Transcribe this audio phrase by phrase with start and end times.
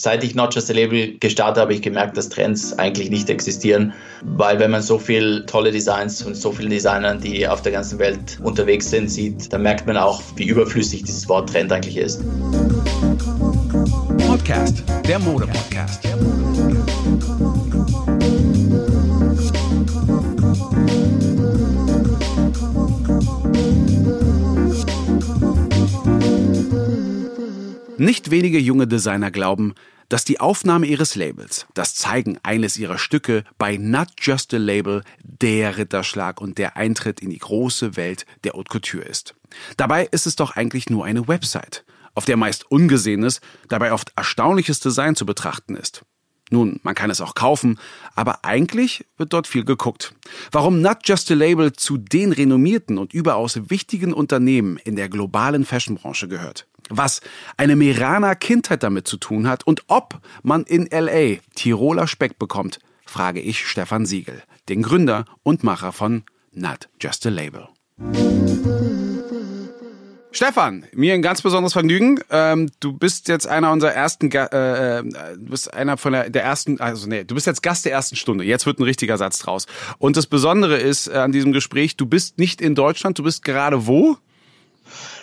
[0.00, 3.92] seit ich Not Just a Label gestartet habe, ich gemerkt, dass Trends eigentlich nicht existieren,
[4.22, 7.98] weil wenn man so viele tolle Designs und so viele Designern, die auf der ganzen
[7.98, 12.22] Welt unterwegs sind, sieht, dann merkt man auch, wie überflüssig dieses Wort Trend eigentlich ist.
[14.26, 16.06] Podcast, der Mode-Podcast.
[27.98, 29.74] Nicht wenige junge Designer glauben,
[30.10, 35.02] dass die Aufnahme ihres Labels, das Zeigen eines ihrer Stücke bei Not Just a Label
[35.22, 39.34] der Ritterschlag und der Eintritt in die große Welt der Haute Couture ist.
[39.78, 44.78] Dabei ist es doch eigentlich nur eine Website, auf der meist ungesehenes, dabei oft erstaunliches
[44.80, 46.04] Design zu betrachten ist.
[46.50, 47.78] Nun, man kann es auch kaufen,
[48.14, 50.14] aber eigentlich wird dort viel geguckt.
[50.52, 55.64] Warum Not Just a Label zu den renommierten und überaus wichtigen Unternehmen in der globalen
[55.64, 57.20] Fashionbranche gehört was
[57.56, 62.78] eine Meraner Kindheit damit zu tun hat und ob man in LA Tiroler Speck bekommt,
[63.04, 67.68] frage ich Stefan Siegel, den Gründer und Macher von Not Just a Label.
[70.36, 72.20] Stefan, mir ein ganz besonderes Vergnügen.
[72.30, 76.42] Ähm, du bist jetzt einer unserer ersten, äh, äh, du bist einer von der, der
[76.42, 78.44] ersten, also nee, du bist jetzt Gast der ersten Stunde.
[78.44, 79.64] Jetzt wird ein richtiger Satz draus.
[79.96, 83.44] Und das Besondere ist äh, an diesem Gespräch, du bist nicht in Deutschland, du bist
[83.44, 84.18] gerade wo?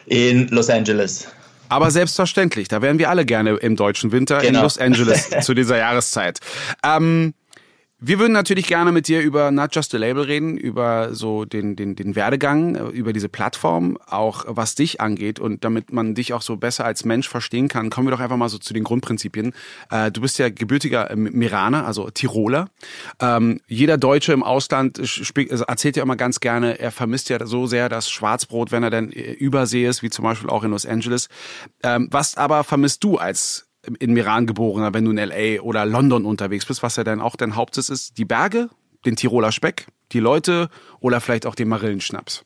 [0.07, 1.27] In Los Angeles.
[1.73, 4.59] Aber selbstverständlich, da wären wir alle gerne im deutschen Winter genau.
[4.59, 6.39] in Los Angeles zu dieser Jahreszeit.
[6.83, 7.33] Ähm,
[8.05, 11.77] wir würden natürlich gerne mit dir über Not Just a Label reden, über so den,
[11.77, 16.41] den, den Werdegang, über diese Plattform, auch was dich angeht und damit man dich auch
[16.41, 19.53] so besser als Mensch verstehen kann, kommen wir doch einfach mal so zu den Grundprinzipien.
[19.89, 22.67] Äh, du bist ja gebürtiger Miraner, also Tiroler.
[23.21, 27.67] Ähm, jeder Deutsche im Ausland also erzählt ja immer ganz gerne, er vermisst ja so
[27.67, 30.85] sehr das Schwarzbrot, wenn er dann äh, übersee ist, wie zum Beispiel auch in Los
[30.85, 31.29] Angeles.
[31.83, 33.69] Ähm, was aber vermisst du als
[33.99, 37.35] in Meran geborener, wenn du in LA oder London unterwegs bist, was ja dann auch
[37.35, 38.69] dein Hauptsitz ist, die Berge,
[39.05, 42.45] den Tiroler Speck, die Leute oder vielleicht auch den Marillenschnaps?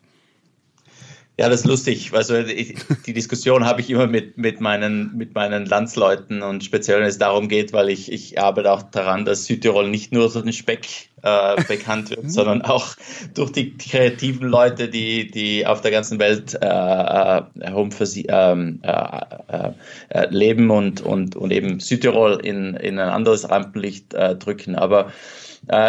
[1.39, 2.13] Ja, das ist lustig.
[2.13, 6.99] Also ich, die Diskussion habe ich immer mit, mit, meinen, mit meinen Landsleuten und speziell,
[6.99, 10.41] wenn es darum geht, weil ich, ich arbeite auch daran, dass Südtirol nicht nur so
[10.41, 10.87] den Speck
[11.21, 12.29] äh, bekannt wird, mhm.
[12.29, 12.95] sondern auch
[13.35, 18.25] durch die kreativen Leute, die, die auf der ganzen Welt äh, äh herum für sie,
[18.29, 19.71] ähm, äh, äh,
[20.09, 24.75] äh, leben und, und, und eben Südtirol in, in ein anderes Rampenlicht drücken.
[24.75, 25.11] Aber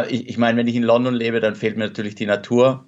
[0.08, 2.87] ich, ich meine, wenn ich in London lebe, dann fehlt mir natürlich die Natur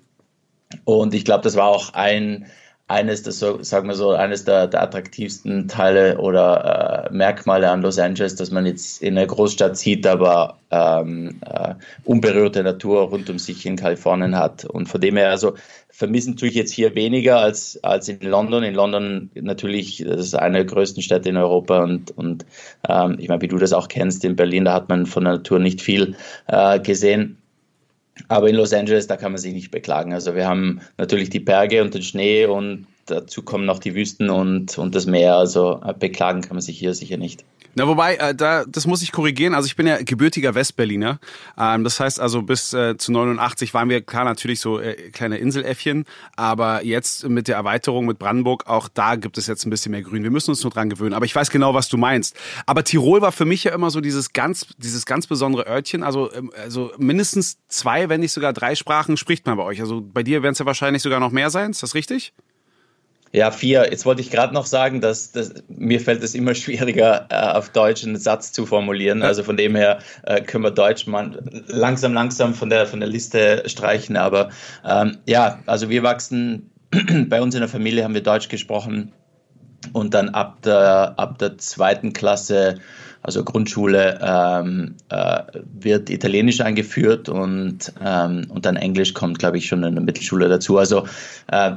[0.84, 2.46] und ich glaube, das war auch ein,
[2.90, 8.00] eines, so, sagen wir so, eines der, der attraktivsten Teile oder äh, Merkmale an Los
[8.00, 13.38] Angeles, dass man jetzt in einer Großstadt sieht, aber ähm, äh, unberührte Natur rund um
[13.38, 14.64] sich in Kalifornien hat.
[14.64, 15.54] Und von dem her, also
[15.88, 18.64] vermissen tue ich jetzt hier weniger als, als in London.
[18.64, 22.44] In London natürlich, das ist eine der größten Städte in Europa und, und
[22.88, 25.34] ähm, ich meine, wie du das auch kennst, in Berlin, da hat man von der
[25.34, 26.16] Natur nicht viel
[26.48, 27.39] äh, gesehen.
[28.28, 30.12] Aber in Los Angeles, da kann man sich nicht beklagen.
[30.12, 34.30] Also wir haben natürlich die Berge und den Schnee und dazu kommen noch die Wüsten
[34.30, 35.36] und, und das Meer.
[35.36, 37.44] Also äh, beklagen kann man sich hier sicher nicht.
[37.74, 39.54] Na, wobei, äh, da, das muss ich korrigieren.
[39.54, 41.20] Also ich bin ja gebürtiger Westberliner.
[41.56, 45.38] Ähm, das heißt also, bis äh, zu 89 waren wir klar natürlich so äh, kleine
[45.38, 46.04] Inseläffchen.
[46.36, 50.02] Aber jetzt mit der Erweiterung mit Brandenburg, auch da gibt es jetzt ein bisschen mehr
[50.02, 50.24] Grün.
[50.24, 51.14] Wir müssen uns nur dran gewöhnen.
[51.14, 52.36] Aber ich weiß genau, was du meinst.
[52.66, 56.02] Aber Tirol war für mich ja immer so dieses ganz, dieses ganz besondere Örtchen.
[56.02, 59.80] Also, ähm, also mindestens zwei, wenn nicht sogar drei Sprachen spricht man bei euch.
[59.80, 61.70] Also bei dir werden es ja wahrscheinlich sogar noch mehr sein.
[61.70, 62.32] Ist das richtig?
[63.32, 63.88] Ja, vier.
[63.90, 67.70] Jetzt wollte ich gerade noch sagen, dass, dass mir fällt es immer schwieriger, äh, auf
[67.70, 69.22] Deutsch einen Satz zu formulieren.
[69.22, 73.08] Also von dem her äh, können wir Deutsch mal langsam, langsam von der, von der
[73.08, 74.16] Liste streichen.
[74.16, 74.50] Aber
[74.84, 76.70] ähm, ja, also wir wachsen,
[77.28, 79.12] bei uns in der Familie haben wir Deutsch gesprochen
[79.92, 82.80] und dann ab der, ab der zweiten Klasse
[83.22, 85.42] also Grundschule, ähm, äh,
[85.78, 90.48] wird Italienisch eingeführt und, ähm, und dann Englisch kommt, glaube ich, schon in der Mittelschule
[90.48, 90.78] dazu.
[90.78, 91.06] Also
[91.48, 91.72] äh,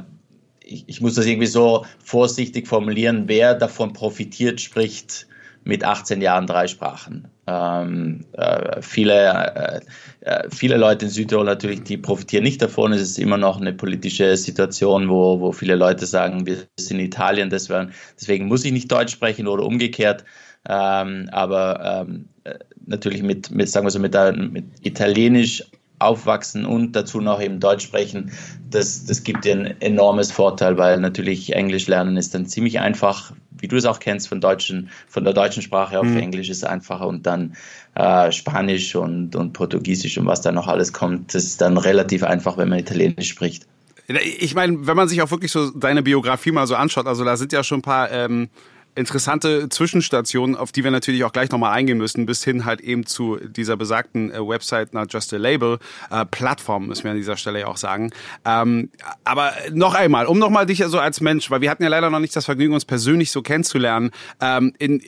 [0.64, 5.26] ich, ich muss das irgendwie so vorsichtig formulieren, wer davon profitiert, spricht
[5.64, 7.28] mit 18 Jahren drei Sprachen.
[7.46, 9.80] Ähm, äh, viele, äh,
[10.20, 12.92] äh, viele Leute in Südtirol natürlich, die profitieren nicht davon.
[12.92, 17.06] Es ist immer noch eine politische Situation, wo, wo viele Leute sagen, wir sind in
[17.06, 20.24] Italien, deswegen, deswegen muss ich nicht Deutsch sprechen oder umgekehrt.
[20.66, 24.14] Ähm, aber ähm, äh, natürlich mit, mit, sagen wir so, mit,
[24.52, 25.64] mit Italienisch
[26.04, 28.32] aufwachsen und dazu noch eben Deutsch sprechen,
[28.70, 33.32] das, das gibt dir ein enormes Vorteil, weil natürlich Englisch lernen ist dann ziemlich einfach,
[33.58, 36.18] wie du es auch kennst, von, deutschen, von der deutschen Sprache auf mhm.
[36.18, 37.54] Englisch ist einfacher und dann
[37.94, 42.22] äh, Spanisch und, und Portugiesisch und was da noch alles kommt, das ist dann relativ
[42.24, 43.66] einfach, wenn man Italienisch spricht.
[44.06, 47.38] Ich meine, wenn man sich auch wirklich so deine Biografie mal so anschaut, also da
[47.38, 48.50] sind ja schon ein paar ähm,
[48.94, 53.06] interessante Zwischenstation, auf die wir natürlich auch gleich nochmal eingehen müssen, bis hin halt eben
[53.06, 55.78] zu dieser besagten äh, Website Not Just a Label,
[56.10, 58.10] äh, Plattform, müssen wir an dieser Stelle ja auch sagen.
[58.44, 58.90] Ähm,
[59.24, 62.20] aber noch einmal, um nochmal dich so als Mensch, weil wir hatten ja leider noch
[62.20, 64.10] nicht das Vergnügen, uns persönlich so kennenzulernen,
[64.40, 65.02] ähm, in,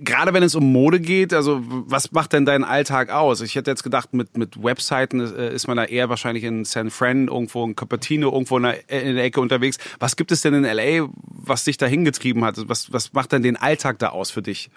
[0.00, 3.40] gerade wenn es um Mode geht, also was macht denn deinen Alltag aus?
[3.40, 6.90] Ich hätte jetzt gedacht, mit, mit Webseiten äh, ist man da eher wahrscheinlich in San
[6.90, 9.78] Fran, irgendwo in Cupertino, irgendwo in der, in der Ecke unterwegs.
[9.98, 12.56] Was gibt es denn in LA, was dich da hingetrieben hat?
[12.68, 14.70] Was, was macht denn den Alltag da aus für dich?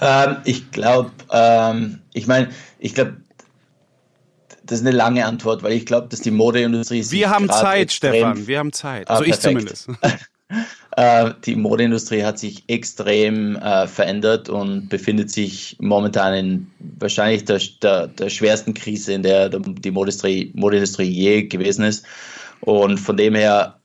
[0.00, 3.16] Ähm, ich glaube, ähm, ich meine, ich glaube,
[4.64, 7.04] das ist eine lange Antwort, weil ich glaube, dass die Modeindustrie.
[7.10, 8.46] Wir haben Zeit, Stefan.
[8.46, 9.08] Wir haben Zeit.
[9.08, 9.88] Also ah, ich zumindest.
[10.96, 17.60] Äh, die Modeindustrie hat sich extrem äh, verändert und befindet sich momentan in wahrscheinlich der,
[17.82, 22.06] der, der schwersten Krise, in der die Modeindustrie, Modeindustrie je gewesen ist.
[22.60, 23.78] Und von dem her,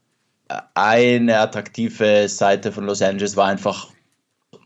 [0.73, 3.87] eine attraktive Seite von Los Angeles war einfach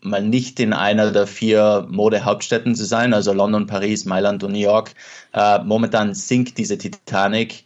[0.01, 4.59] mal nicht in einer der vier Modehauptstädten zu sein, also London, Paris, Mailand und New
[4.59, 4.93] York.
[5.33, 7.63] Äh, momentan sinkt diese Titanic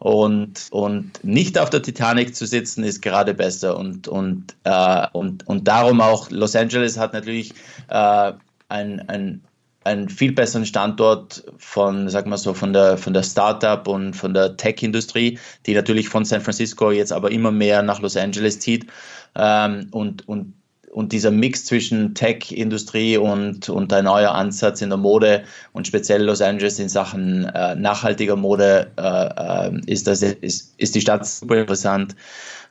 [0.00, 3.76] und, und nicht auf der Titanic zu sitzen, ist gerade besser.
[3.76, 7.52] Und, und, äh, und, und darum auch, Los Angeles hat natürlich
[7.88, 8.32] äh,
[8.70, 9.42] ein, ein,
[9.84, 14.32] einen viel besseren Standort von, sag mal so, von der, von der Startup und von
[14.32, 18.86] der Tech-Industrie, die natürlich von San Francisco jetzt aber immer mehr nach Los Angeles zieht.
[19.34, 20.54] Ähm, und, und
[20.90, 26.24] und dieser Mix zwischen Tech-Industrie und, und ein neuer Ansatz in der Mode und speziell
[26.24, 31.26] Los Angeles in Sachen äh, nachhaltiger Mode äh, äh, ist, das, ist, ist die Stadt
[31.26, 32.16] super interessant.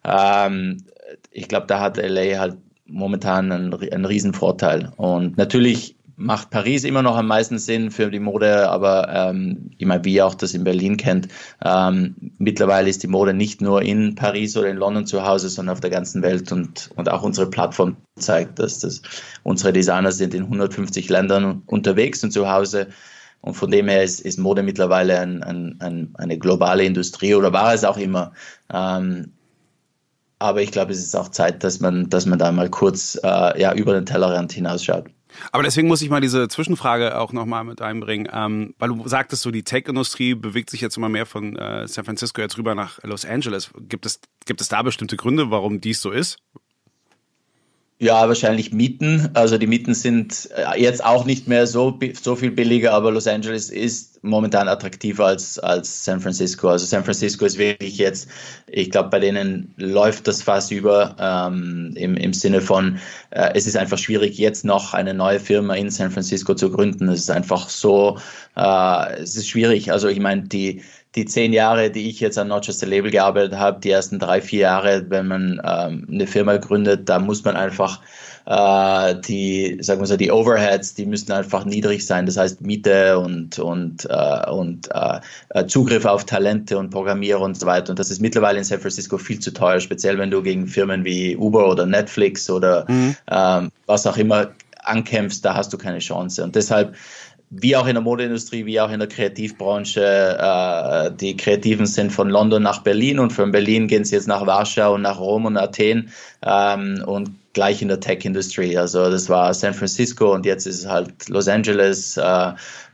[0.04, 0.84] Ähm,
[1.32, 4.92] ich glaube, da hat LA halt momentan einen, einen riesen Vorteil.
[4.98, 9.88] Und natürlich macht Paris immer noch am meisten Sinn für die Mode, aber ähm, ich
[9.88, 11.30] meine, wie ihr auch das in Berlin kennt,
[11.64, 15.74] ähm, mittlerweile ist die Mode nicht nur in Paris oder in London zu Hause, sondern
[15.74, 19.02] auf der ganzen Welt und, und auch unsere Plattform zeigt, dass das,
[19.44, 22.88] unsere Designer sind in 150 Ländern unterwegs und zu Hause.
[23.42, 27.54] Und von dem her ist, ist Mode mittlerweile ein, ein, ein, eine globale Industrie oder
[27.54, 28.34] war es auch immer.
[28.72, 29.32] Ähm,
[30.40, 33.62] aber ich glaube, es ist auch Zeit, dass man, dass man da mal kurz äh,
[33.62, 35.06] ja, über den Tellerrand hinausschaut.
[35.52, 39.42] Aber deswegen muss ich mal diese Zwischenfrage auch nochmal mit einbringen, ähm, weil du sagtest,
[39.42, 43.02] so die Tech-Industrie bewegt sich jetzt immer mehr von äh, San Francisco jetzt rüber nach
[43.04, 43.72] Los Angeles.
[43.80, 46.38] Gibt es, gibt es da bestimmte Gründe, warum dies so ist?
[48.02, 49.30] Ja, wahrscheinlich Mieten.
[49.34, 53.28] Also die Mieten sind äh, jetzt auch nicht mehr so, so viel billiger, aber Los
[53.28, 56.70] Angeles ist momentan attraktiver als, als San Francisco.
[56.70, 58.30] Also San Francisco ist wirklich jetzt,
[58.68, 63.00] ich glaube, bei denen läuft das fast über ähm, im, im Sinne von,
[63.32, 67.10] äh, es ist einfach schwierig, jetzt noch eine neue Firma in San Francisco zu gründen.
[67.10, 68.18] Es ist einfach so,
[68.56, 69.92] äh, es ist schwierig.
[69.92, 70.84] Also ich meine, die
[71.16, 74.20] die zehn Jahre, die ich jetzt an Not Just a Label gearbeitet habe, die ersten
[74.20, 78.00] drei, vier Jahre, wenn man ähm, eine Firma gründet, da muss man einfach
[78.50, 82.26] äh, die, sagen wir so, die Overheads, die müssen einfach niedrig sein.
[82.26, 87.68] Das heißt Miete und, und, äh, und äh, Zugriff auf Talente und Programmierer und so
[87.68, 87.92] weiter.
[87.92, 91.06] Und das ist mittlerweile in San Francisco viel zu teuer, speziell wenn du gegen Firmen
[91.06, 93.16] wie Uber oder Netflix oder mhm.
[93.30, 94.50] ähm, was auch immer
[94.84, 96.44] ankämpfst, da hast du keine Chance.
[96.44, 96.96] Und deshalb
[97.52, 100.02] wie auch in der Modeindustrie, wie auch in der Kreativbranche.
[100.02, 104.46] Äh, die Kreativen sind von London nach Berlin und von Berlin gehen sie jetzt nach
[104.46, 106.12] Warschau und nach Rom und Athen
[106.44, 108.78] ähm, und gleich in der Tech-Industrie.
[108.78, 112.18] Also das war San Francisco und jetzt ist es halt Los Angeles.
[112.18, 112.52] Äh,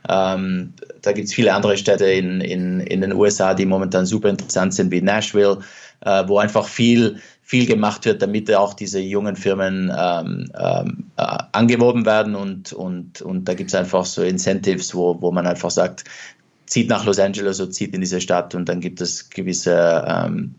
[0.08, 0.72] ähm,
[1.02, 4.72] da gibt es viele andere Städte in, in, in den USA, die momentan super interessant
[4.72, 5.58] sind, wie Nashville,
[6.00, 11.38] äh, wo einfach viel viel gemacht wird, damit auch diese jungen Firmen ähm, ähm, äh,
[11.52, 15.70] angeworben werden und, und, und da gibt es einfach so Incentives, wo, wo man einfach
[15.70, 16.02] sagt,
[16.66, 20.56] zieht nach Los Angeles oder zieht in diese Stadt und dann gibt es gewisse ähm,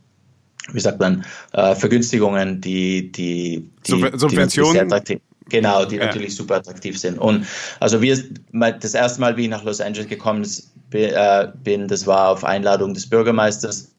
[0.72, 4.90] wie sagt man, äh, Vergünstigungen, die, die, die, Subventionen.
[5.08, 6.06] Die genau, die ja.
[6.06, 7.20] natürlich super attraktiv sind.
[7.20, 7.46] Und
[7.80, 8.18] also wir,
[8.52, 10.46] das erste Mal, wie ich nach Los Angeles gekommen
[10.92, 13.94] äh, bin, das war auf Einladung des Bürgermeisters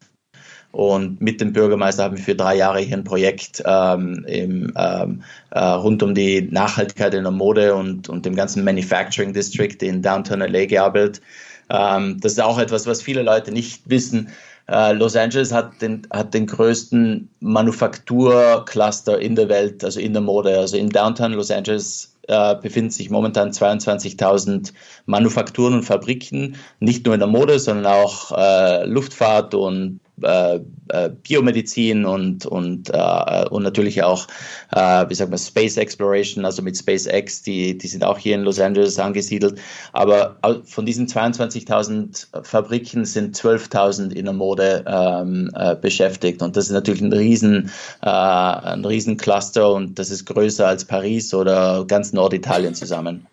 [0.70, 5.22] und mit dem Bürgermeister haben wir für drei Jahre hier ein Projekt ähm, im, ähm,
[5.50, 10.02] äh, rund um die Nachhaltigkeit in der Mode und, und dem ganzen Manufacturing District in
[10.02, 11.22] Downtown LA gearbeitet.
[11.70, 14.28] Ähm, das ist auch etwas, was viele Leute nicht wissen.
[14.68, 20.22] Äh, Los Angeles hat den, hat den größten Manufakturcluster in der Welt, also in der
[20.22, 20.58] Mode.
[20.58, 24.74] Also in Downtown Los Angeles äh, befinden sich momentan 22.000
[25.06, 31.10] Manufakturen und Fabriken, nicht nur in der Mode, sondern auch äh, Luftfahrt und äh, äh,
[31.10, 34.26] Biomedizin und, und, äh, und natürlich auch,
[34.72, 38.42] äh, wie sagt man, Space Exploration, also mit SpaceX, die, die sind auch hier in
[38.42, 39.60] Los Angeles angesiedelt.
[39.92, 46.42] Aber von diesen 22.000 Fabriken sind 12.000 in der Mode ähm, äh, beschäftigt.
[46.42, 47.70] Und das ist natürlich ein riesen,
[48.00, 53.26] ein riesen und das ist größer als Paris oder ganz Norditalien zusammen.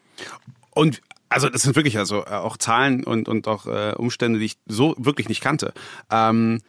[0.72, 4.58] Und also das sind wirklich also auch Zahlen und, und auch äh, Umstände, die ich
[4.68, 5.74] so wirklich nicht kannte.
[6.12, 6.62] Ähm,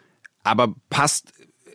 [0.47, 1.33] aber passt,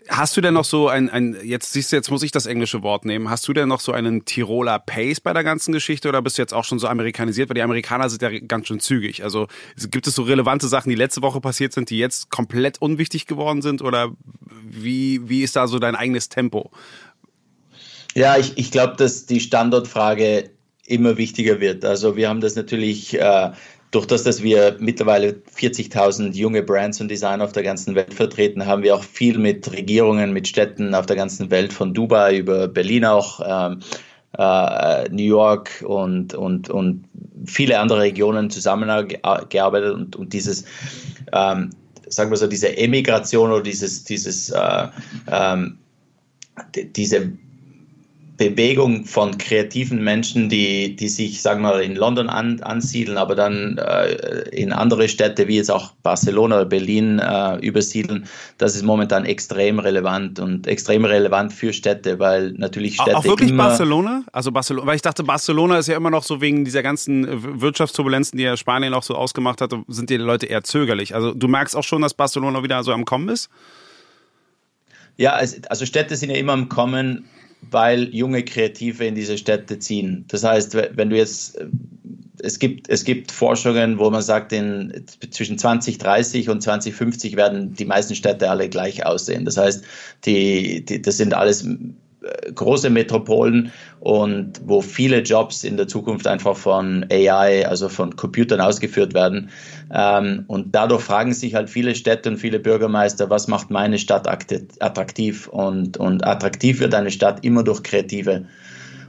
[0.08, 2.84] hast du denn noch so ein, ein, jetzt siehst du, jetzt muss ich das englische
[2.84, 6.22] Wort nehmen, hast du denn noch so einen Tiroler Pace bei der ganzen Geschichte oder
[6.22, 7.50] bist du jetzt auch schon so amerikanisiert?
[7.50, 9.24] Weil die Amerikaner sind ja ganz schön zügig.
[9.24, 9.48] Also
[9.90, 13.62] gibt es so relevante Sachen, die letzte Woche passiert sind, die jetzt komplett unwichtig geworden
[13.62, 14.12] sind oder
[14.64, 16.72] wie, wie ist da so dein eigenes Tempo?
[18.14, 20.50] Ja, ich, ich glaube, dass die Standortfrage
[20.86, 21.86] immer wichtiger wird.
[21.86, 23.52] Also wir haben das natürlich äh,
[23.92, 28.66] durch das, dass wir mittlerweile 40.000 junge Brands und Designer auf der ganzen Welt vertreten,
[28.66, 32.70] haben wir auch viel mit Regierungen, mit Städten auf der ganzen Welt, von Dubai über
[32.70, 33.82] Berlin auch, ähm,
[34.38, 37.04] äh, New York und, und, und
[37.46, 40.64] viele andere Regionen zusammengearbeitet und, und dieses,
[41.34, 41.72] ähm,
[42.08, 44.88] sagen wir so, diese Emigration oder dieses, dieses, äh,
[45.30, 45.80] ähm,
[46.96, 47.34] diese
[48.38, 53.36] Bewegung von kreativen Menschen, die, die sich, sagen wir mal, in London an, ansiedeln, aber
[53.36, 58.26] dann äh, in andere Städte wie jetzt auch Barcelona oder Berlin äh, übersiedeln,
[58.58, 63.18] das ist momentan extrem relevant und extrem relevant für Städte, weil natürlich Städte.
[63.18, 64.24] Auch wirklich Barcelona?
[64.32, 68.38] Also Barcelona, weil ich dachte, Barcelona ist ja immer noch so wegen dieser ganzen Wirtschaftsturbulenzen,
[68.38, 71.14] die ja Spanien auch so ausgemacht hat, sind die Leute eher zögerlich.
[71.14, 73.50] Also du merkst auch schon, dass Barcelona wieder so am Kommen ist?
[75.18, 77.26] Ja, also Städte sind ja immer am Kommen
[77.70, 80.26] weil junge Kreative in diese Städte ziehen.
[80.28, 81.68] Das heißt, wenn du jetzt, äh,
[82.44, 87.86] es gibt, es gibt Forschungen, wo man sagt, in, zwischen 2030 und 2050 werden die
[87.86, 89.46] meisten Städte alle gleich aussehen.
[89.46, 89.84] Das heißt,
[90.26, 91.68] die, die, das sind alles
[92.54, 98.62] große Metropolen und wo viele Jobs in der Zukunft einfach von AI, also von Computern
[98.62, 99.50] ausgeführt werden.
[99.94, 104.28] Ähm, und dadurch fragen sich halt viele Städte und viele Bürgermeister, was macht meine Stadt
[104.28, 105.48] attraktiv?
[105.48, 108.46] Und, und attraktiv wird eine Stadt immer durch Kreative.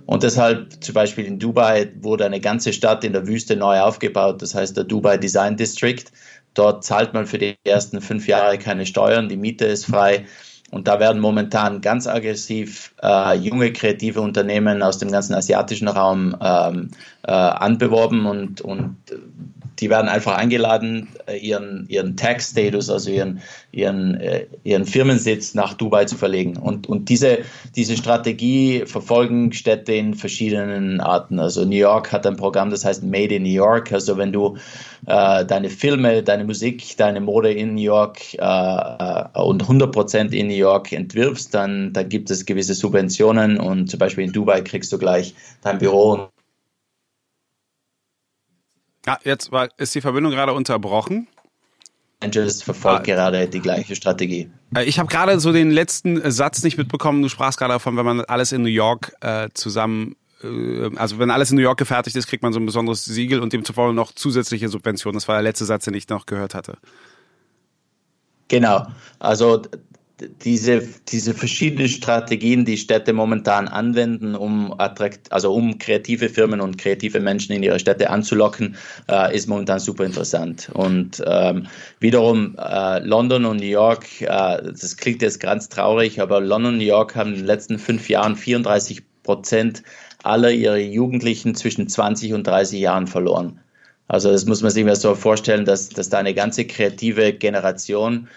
[0.07, 4.42] Und deshalb zum Beispiel in Dubai wurde eine ganze Stadt in der Wüste neu aufgebaut.
[4.42, 6.04] Das heißt der Dubai Design District.
[6.54, 10.26] Dort zahlt man für die ersten fünf Jahre keine Steuern, die Miete ist frei.
[10.73, 16.35] Und da werden momentan ganz aggressiv äh, junge kreative Unternehmen aus dem ganzen asiatischen Raum
[16.41, 16.88] ähm,
[17.25, 18.97] äh, anbeworben und, und
[19.82, 25.74] die werden einfach eingeladen, äh, ihren, ihren Tax-Status, also ihren, ihren, äh, ihren Firmensitz nach
[25.74, 26.56] Dubai zu verlegen.
[26.56, 27.40] Und, und diese,
[27.74, 31.40] diese Strategie verfolgen Städte in verschiedenen Arten.
[31.40, 33.92] Also New York hat ein Programm, das heißt Made in New York.
[33.92, 34.56] Also wenn du
[35.06, 40.46] äh, deine Filme, deine Musik, deine Mode in New York äh, äh und 100% in
[40.46, 44.92] New York entwirfst, dann, dann gibt es gewisse Subventionen und zum Beispiel in Dubai kriegst
[44.92, 46.28] du gleich dein Büro
[49.06, 51.26] Ah, jetzt war, ist die Verbindung gerade unterbrochen.
[52.21, 53.14] Angeles verfolgt ah.
[53.14, 54.50] gerade die gleiche Strategie.
[54.75, 57.23] Äh, ich habe gerade so den letzten Satz nicht mitbekommen.
[57.23, 61.30] Du sprachst gerade davon, wenn man alles in New York äh, zusammen, äh, also wenn
[61.30, 64.12] alles in New York gefertigt ist, kriegt man so ein besonderes Siegel und demzufolge noch
[64.12, 65.16] zusätzliche Subventionen.
[65.16, 66.78] Das war der letzte Satz, den ich noch gehört hatte.
[68.49, 68.87] Genau.
[69.18, 69.62] Also
[70.45, 76.79] diese, diese verschiedenen Strategien, die Städte momentan anwenden, um attrakt, also um kreative Firmen und
[76.79, 78.76] kreative Menschen in ihre Städte anzulocken,
[79.11, 80.71] äh, ist momentan super interessant.
[80.73, 81.67] Und ähm,
[82.00, 86.79] wiederum äh, London und New York, äh, das klingt jetzt ganz traurig, aber London und
[86.79, 89.83] New York haben in den letzten fünf Jahren 34 Prozent
[90.23, 93.61] aller ihrer Jugendlichen zwischen 20 und 30 Jahren verloren.
[94.09, 98.29] Also das muss man sich mal so vorstellen, dass, dass da eine ganze kreative Generation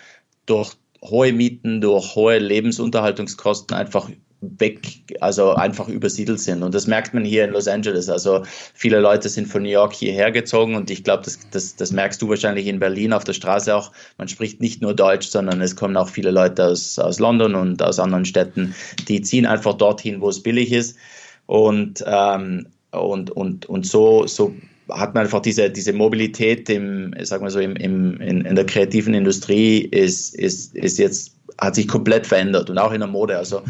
[0.45, 0.75] durch
[1.09, 4.09] hohe Mieten, durch hohe Lebensunterhaltungskosten einfach
[4.41, 6.63] weg, also einfach übersiedelt sind.
[6.63, 8.09] Und das merkt man hier in Los Angeles.
[8.09, 8.43] Also
[8.73, 12.21] viele Leute sind von New York hierher gezogen und ich glaube, das, das, das merkst
[12.21, 13.91] du wahrscheinlich in Berlin auf der Straße auch.
[14.17, 17.81] Man spricht nicht nur Deutsch, sondern es kommen auch viele Leute aus, aus London und
[17.81, 18.75] aus anderen Städten,
[19.07, 20.97] die ziehen einfach dorthin, wo es billig ist.
[21.45, 24.53] Und, ähm, und, und, und so, so
[24.89, 28.65] hat man einfach diese, diese Mobilität im, sagen wir so, im, im, in, in der
[28.65, 33.37] kreativen Industrie ist, ist, ist jetzt, hat sich komplett verändert und auch in der Mode.
[33.37, 33.61] Also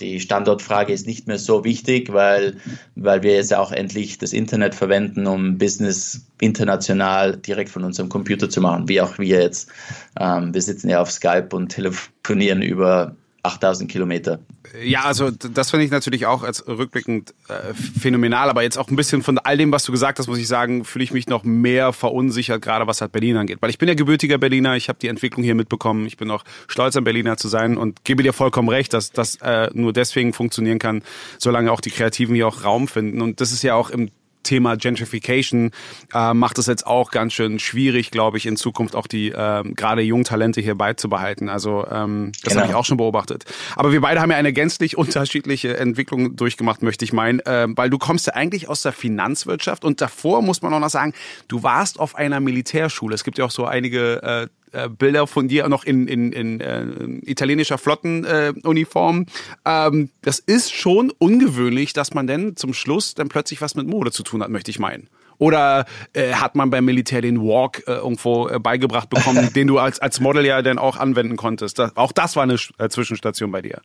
[0.00, 2.56] die Standortfrage ist nicht mehr so wichtig, weil,
[2.94, 8.48] weil wir jetzt auch endlich das Internet verwenden, um Business international direkt von unserem Computer
[8.48, 9.70] zu machen, wie auch wir jetzt.
[10.18, 14.40] Ähm, wir sitzen ja auf Skype und telefonieren über 8000 Kilometer.
[14.82, 18.96] Ja, also das finde ich natürlich auch als rückblickend äh, phänomenal, aber jetzt auch ein
[18.96, 21.44] bisschen von all dem, was du gesagt hast, muss ich sagen, fühle ich mich noch
[21.44, 23.58] mehr verunsichert, gerade was halt Berlin angeht.
[23.60, 26.44] Weil ich bin ja gebürtiger Berliner, ich habe die Entwicklung hier mitbekommen, ich bin auch
[26.66, 30.32] stolz, ein Berliner zu sein und gebe dir vollkommen recht, dass das äh, nur deswegen
[30.32, 31.02] funktionieren kann,
[31.38, 33.22] solange auch die Kreativen hier auch Raum finden.
[33.22, 34.10] Und das ist ja auch im
[34.48, 35.72] Thema Gentrification
[36.14, 39.62] äh, macht es jetzt auch ganz schön schwierig, glaube ich, in Zukunft auch die äh,
[39.74, 41.50] gerade jungen Talente hier beizubehalten.
[41.50, 42.62] Also ähm, das genau.
[42.62, 43.44] habe ich auch schon beobachtet.
[43.76, 47.90] Aber wir beide haben ja eine gänzlich unterschiedliche Entwicklung durchgemacht, möchte ich meinen, äh, weil
[47.90, 51.12] du kommst ja eigentlich aus der Finanzwirtschaft und davor muss man auch noch sagen,
[51.48, 53.14] du warst auf einer Militärschule.
[53.14, 56.60] Es gibt ja auch so einige äh, äh, Bilder von dir noch in, in, in
[56.60, 56.84] äh,
[57.30, 59.26] italienischer Flottenuniform.
[59.64, 63.86] Äh, ähm, das ist schon ungewöhnlich, dass man denn zum Schluss dann plötzlich was mit
[63.86, 65.08] Mode zu tun hat, möchte ich meinen.
[65.38, 69.78] Oder äh, hat man beim Militär den Walk äh, irgendwo äh, beigebracht bekommen, den du
[69.78, 71.78] als, als Model ja dann auch anwenden konntest?
[71.78, 73.80] Das, auch das war eine äh, Zwischenstation bei dir.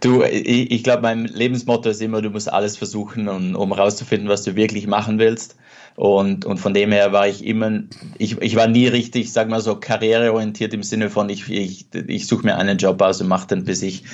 [0.00, 4.28] Du, ich, ich glaube, mein Lebensmotto ist immer, du musst alles versuchen, um, um rauszufinden,
[4.28, 5.56] was du wirklich machen willst.
[5.98, 7.82] Und, und von dem her war ich immer,
[8.18, 12.28] ich, ich war nie richtig, sag mal so, karriereorientiert im Sinne von, ich, ich, ich
[12.28, 14.04] suche mir einen Job aus und mache den, bis ich,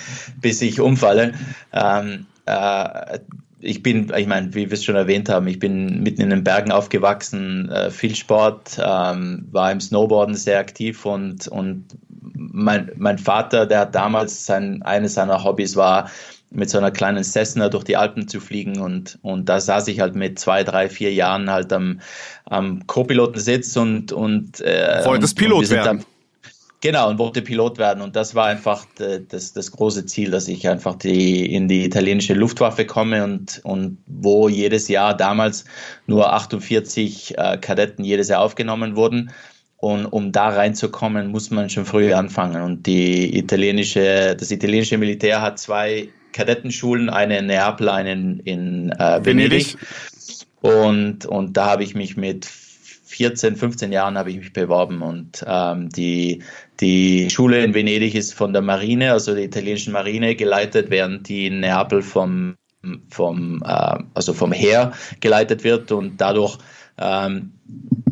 [0.40, 1.34] bis ich umfalle.
[1.74, 3.18] Ähm, äh,
[3.60, 6.42] ich bin, ich meine, wie wir es schon erwähnt haben, ich bin mitten in den
[6.42, 11.84] Bergen aufgewachsen, äh, viel Sport, ähm, war im Snowboarden sehr aktiv und, und
[12.32, 16.08] mein, mein Vater, der hat damals sein, eines seiner Hobbys war,
[16.54, 20.00] mit so einer kleinen Cessna durch die Alpen zu fliegen und, und da saß ich
[20.00, 22.00] halt mit zwei, drei, vier Jahren halt am,
[22.44, 25.98] am Co-Pilotensitz und, und äh, Wolltest Pilot werden?
[25.98, 26.06] Dann,
[26.80, 28.86] genau, und wollte Pilot werden und das war einfach
[29.28, 33.98] das, das große Ziel, dass ich einfach die, in die italienische Luftwaffe komme und, und
[34.06, 35.64] wo jedes Jahr damals
[36.06, 39.30] nur 48 äh, Kadetten jedes Jahr aufgenommen wurden.
[39.76, 42.62] Und um da reinzukommen, muss man schon früh anfangen.
[42.62, 48.90] Und die italienische, das italienische Militär hat zwei Kadettenschulen, eine in Neapel, eine in, in
[48.90, 49.76] äh, Venedig.
[49.76, 49.76] Venedig.
[50.60, 55.44] Und, und da habe ich mich mit 14, 15 Jahren habe ich mich beworben und
[55.46, 56.42] ähm, die,
[56.80, 61.46] die Schule in Venedig ist von der Marine, also der italienischen Marine geleitet, während die
[61.46, 62.56] in Neapel vom,
[63.10, 66.58] vom, äh, also vom Heer geleitet wird und dadurch
[66.98, 67.52] ähm,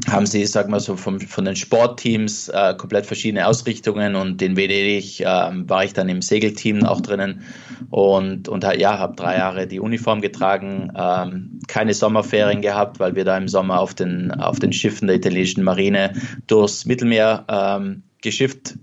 [0.09, 4.57] haben sie, sag mal so, vom, von den Sportteams äh, komplett verschiedene Ausrichtungen und in
[4.57, 7.43] Venedig äh, war ich dann im Segelteam auch drinnen
[7.91, 13.25] und, und ja, habe drei Jahre die Uniform getragen, ähm, keine Sommerferien gehabt, weil wir
[13.25, 16.15] da im Sommer auf den, auf den Schiffen der italienischen Marine
[16.49, 18.75] durchs Mittelmeer ähm, geschifft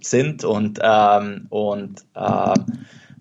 [0.00, 2.54] sind und, ähm, und äh,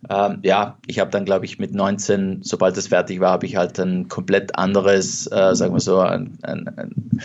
[0.09, 3.55] ähm, ja, ich habe dann, glaube ich, mit 19, sobald es fertig war, habe ich
[3.55, 7.21] halt ein komplett anderes, äh, sagen wir so, ein, ein, ein,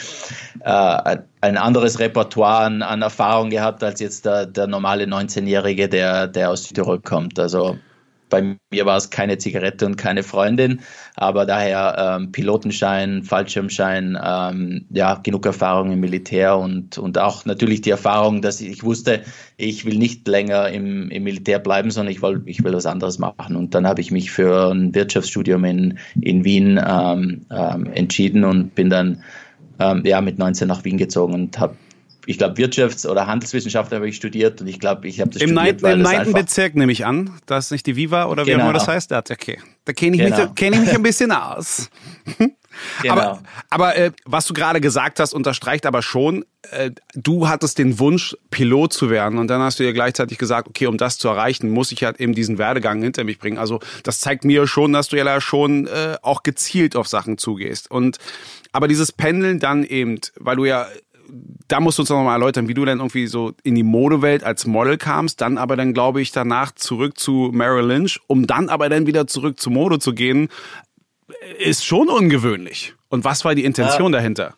[0.61, 6.29] äh, ein anderes Repertoire an, an, Erfahrung gehabt als jetzt der, der normale 19-Jährige, der,
[6.29, 7.39] der aus Südtirol kommt.
[7.39, 7.79] Also
[8.29, 10.81] bei mir war es keine Zigarette und keine Freundin,
[11.17, 17.81] aber daher ähm, Pilotenschein, Fallschirmschein, ähm, ja, genug Erfahrung im Militär und, und auch natürlich
[17.81, 19.23] die Erfahrung, dass ich, wusste,
[19.57, 23.19] ich will nicht länger im, im Militär bleiben, sondern ich will, ich will was anderes
[23.19, 23.57] machen.
[23.57, 28.75] Und dann habe ich mich für ein Wirtschaftsstudium in, in Wien ähm, ähm, entschieden und
[28.75, 29.23] bin dann
[29.79, 31.77] ähm, ja, mit 19 nach Wien gezogen und habe
[32.29, 35.49] ich glaube, Wirtschafts- oder Handelswissenschaft habe ich studiert und ich glaube, ich habe das Im
[35.49, 37.41] studiert, Im neunten Bezirk nehme ich an.
[37.47, 38.59] Das ist nicht die Viva oder genau.
[38.59, 39.13] wie auch immer das heißt.
[39.13, 40.53] Okay, da kenne ich, genau.
[40.55, 41.91] kenn ich mich ein bisschen aus.
[43.03, 43.15] Genau.
[43.15, 47.99] Aber, aber äh, was du gerade gesagt hast, unterstreicht aber schon, äh, du hattest den
[47.99, 49.39] Wunsch, Pilot zu werden.
[49.39, 52.21] Und dann hast du dir gleichzeitig gesagt, okay, um das zu erreichen, muss ich halt
[52.21, 53.59] eben diesen Werdegang hinter mich bringen.
[53.59, 57.91] Also das zeigt mir schon, dass du ja schon äh, auch gezielt auf Sachen zugehst.
[57.91, 58.19] Und
[58.71, 60.87] aber dieses Pendeln dann eben, weil du ja
[61.69, 64.45] da musst du uns noch mal erläutern, wie du dann irgendwie so in die Modewelt
[64.45, 68.69] als Model kamst, dann aber dann glaube ich danach zurück zu Merrill Lynch, um dann
[68.69, 70.49] aber dann wieder zurück zu Mode zu gehen,
[71.59, 72.95] ist schon ungewöhnlich.
[73.09, 74.19] Und was war die Intention ja.
[74.19, 74.55] dahinter?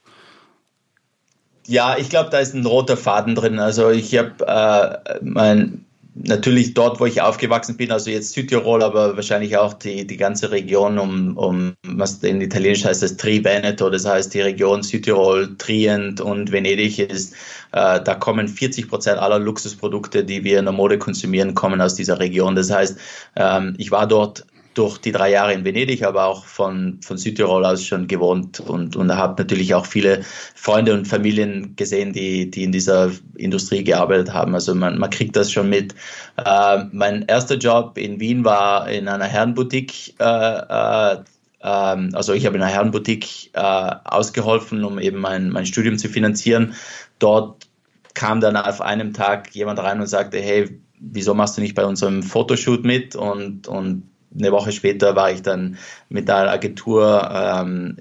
[1.66, 3.58] Ja, ich glaube, da ist ein roter Faden drin.
[3.58, 9.16] Also ich habe äh, mein natürlich dort, wo ich aufgewachsen bin, also jetzt Südtirol, aber
[9.16, 14.04] wahrscheinlich auch die, die ganze Region um, um, was in Italienisch heißt das Tri-Veneto, das
[14.06, 17.34] heißt die Region Südtirol, Trient und Venedig ist,
[17.72, 21.94] äh, da kommen 40 Prozent aller Luxusprodukte, die wir in der Mode konsumieren, kommen aus
[21.94, 22.54] dieser Region.
[22.56, 22.98] Das heißt,
[23.36, 27.64] ähm, ich war dort durch die drei Jahre in Venedig, aber auch von, von Südtirol
[27.64, 30.22] aus schon gewohnt und, und habe natürlich auch viele
[30.54, 34.54] Freunde und Familien gesehen, die, die in dieser Industrie gearbeitet haben.
[34.54, 35.94] Also man, man kriegt das schon mit.
[36.36, 40.14] Äh, mein erster Job in Wien war in einer Herrenboutique.
[40.20, 41.16] Äh, äh,
[41.62, 46.08] ähm, also ich habe in einer Herrenboutique äh, ausgeholfen, um eben mein, mein Studium zu
[46.08, 46.74] finanzieren.
[47.18, 47.66] Dort
[48.14, 51.84] kam dann auf einem Tag jemand rein und sagte, hey, wieso machst du nicht bei
[51.84, 53.16] unserem Fotoshoot mit?
[53.16, 55.76] Und, und eine Woche später war ich dann
[56.08, 57.96] mit der Agentur ähm,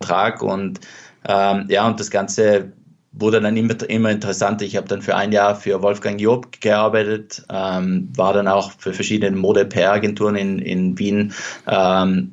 [0.00, 0.80] Trag und
[1.26, 2.72] ähm, ja, und das Ganze
[3.12, 4.64] wurde dann immer, immer interessanter.
[4.64, 8.92] Ich habe dann für ein Jahr für Wolfgang Job gearbeitet, ähm, war dann auch für
[8.92, 11.32] verschiedene Mode-PR-Agenturen in, in Wien,
[11.66, 12.32] ähm,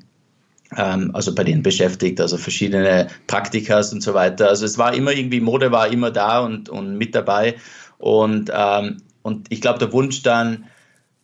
[0.78, 4.48] ähm, also bei denen beschäftigt, also verschiedene Praktikas und so weiter.
[4.48, 7.56] Also es war immer irgendwie, Mode war immer da und, und mit dabei.
[7.98, 10.66] Und, ähm, und ich glaube, der Wunsch dann,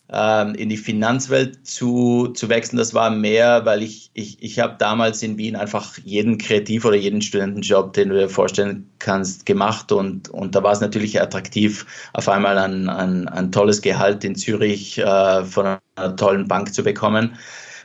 [0.08, 5.24] in die Finanzwelt zu, zu wechseln, das war mehr, weil ich, ich, ich habe damals
[5.24, 10.30] in Wien einfach jeden Kreativ- oder jeden Studentenjob, den du dir vorstellen kannst, gemacht und,
[10.30, 15.00] und da war es natürlich attraktiv, auf einmal ein, ein, ein tolles Gehalt in Zürich
[15.00, 17.38] äh, von einer tollen Bank zu bekommen.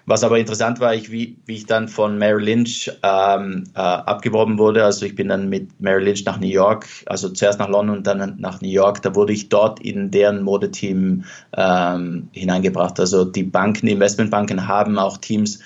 [0.06, 4.58] Was aber interessant war, ich, wie, wie ich dann von Mary Lynch ähm, äh, abgeworben
[4.58, 4.84] wurde.
[4.84, 8.06] Also ich bin dann mit Mary Lynch nach New York, also zuerst nach London und
[8.06, 9.02] dann nach New York.
[9.02, 11.24] Da wurde ich dort in deren Modeteam
[11.56, 12.98] ähm, hineingebracht.
[12.98, 15.60] Also die Banken, die Investmentbanken haben auch Teams,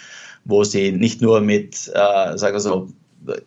[0.44, 2.88] wo sie nicht nur mit, äh, sagen wir so,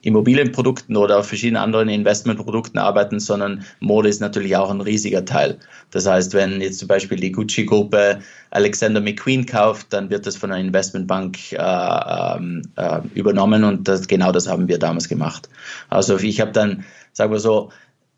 [0.02, 5.58] Immobilienprodukten oder verschiedenen anderen Investmentprodukten arbeiten, sondern Mode ist natürlich auch ein riesiger Teil.
[5.92, 8.20] Das heißt, wenn jetzt zum Beispiel die Gucci-Gruppe
[8.52, 14.08] Alexander McQueen kauft, dann wird das von einer Investmentbank äh, ähm, äh, übernommen und das,
[14.08, 15.50] genau das haben wir damals gemacht.
[15.90, 17.70] Also ich habe dann, sagen wir so,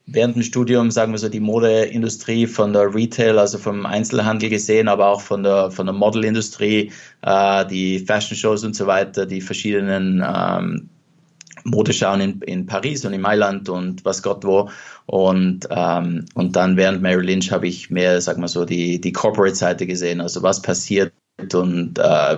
[0.06, 4.88] während dem Studium, sagen wir so, die Modeindustrie von der Retail, also vom Einzelhandel gesehen,
[4.88, 6.92] aber auch von der, von der Modelindustrie,
[7.22, 10.90] äh, die Fashion Shows und so weiter, die verschiedenen ähm,
[11.64, 14.70] Modeschauen in, in Paris und in Mailand und was Gott wo.
[15.06, 19.12] Und, ähm, und dann während Mary Lynch habe ich mehr, sag mal so, die, die
[19.12, 21.14] Corporate-Seite gesehen, also was passiert
[21.54, 22.38] und äh,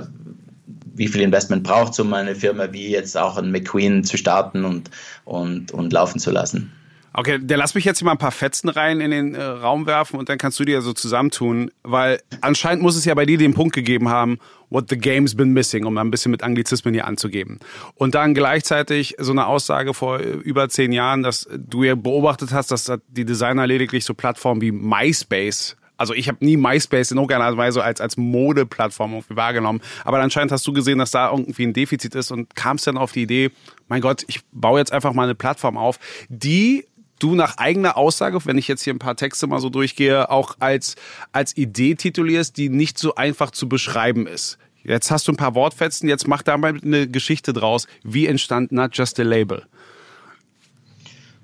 [0.94, 4.66] wie viel Investment braucht es, um eine Firma wie jetzt auch ein McQueen zu starten
[4.66, 4.90] und,
[5.26, 6.72] und, und laufen zu lassen.
[7.14, 10.18] Okay, der lass mich jetzt mal ein paar Fetzen rein in den äh, Raum werfen
[10.18, 13.54] und dann kannst du dir so zusammentun, weil anscheinend muss es ja bei dir den
[13.54, 17.60] Punkt gegeben haben, what the game's been missing, um ein bisschen mit Anglizismen hier anzugeben.
[17.96, 22.54] Und dann gleichzeitig so eine Aussage vor äh, über zehn Jahren, dass du ja beobachtet
[22.54, 27.18] hast, dass die Designer lediglich so Plattformen wie MySpace also ich habe nie MySpace in
[27.18, 29.82] irgendeiner Weise als, als Modeplattform wahrgenommen.
[30.04, 33.12] Aber anscheinend hast du gesehen, dass da irgendwie ein Defizit ist und kamst dann auf
[33.12, 33.52] die Idee,
[33.88, 36.88] mein Gott, ich baue jetzt einfach mal eine Plattform auf, die
[37.22, 40.56] du nach eigener Aussage, wenn ich jetzt hier ein paar Texte mal so durchgehe, auch
[40.60, 40.96] als,
[41.32, 44.58] als Idee titulierst, die nicht so einfach zu beschreiben ist.
[44.84, 47.88] Jetzt hast du ein paar Wortfetzen, jetzt mach da mal eine Geschichte draus.
[48.04, 49.64] Wie entstand Not Just a Label?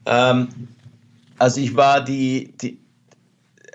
[0.05, 0.47] Ähm,
[1.37, 2.79] also ich war die, die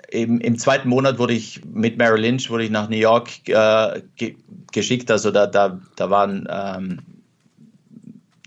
[0.09, 4.01] im, im, zweiten Monat wurde ich mit Mary Lynch wurde ich nach New York äh,
[4.15, 4.35] ge
[4.71, 5.09] geschickt.
[5.09, 6.99] Also da, da, da waren ähm,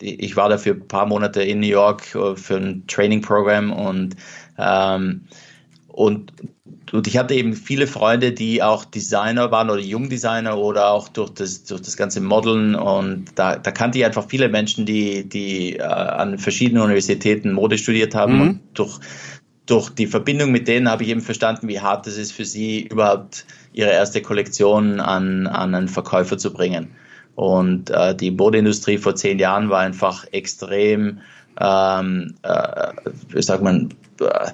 [0.01, 4.17] ich war da für ein paar Monate in New York äh, für ein Training-Programm und,
[4.59, 5.23] ähm,
[5.89, 6.33] und,
[6.93, 11.31] und ich hatte eben viele Freunde, die auch Designer waren oder Jungdesigner oder auch durch
[11.31, 15.77] das, durch das ganze Modeln und da, da kannte ich einfach viele Menschen, die, die
[15.77, 18.41] äh, an verschiedenen Universitäten Mode studiert haben mhm.
[18.43, 19.01] und durch,
[19.65, 22.83] durch die Verbindung mit denen habe ich eben verstanden, wie hart es ist für sie,
[22.83, 26.91] überhaupt ihre erste Kollektion an, an einen Verkäufer zu bringen.
[27.37, 31.21] Und äh, die Modeindustrie vor zehn Jahren war einfach extrem,
[31.61, 32.93] ähm, äh,
[33.29, 34.51] wie sagt man, äh,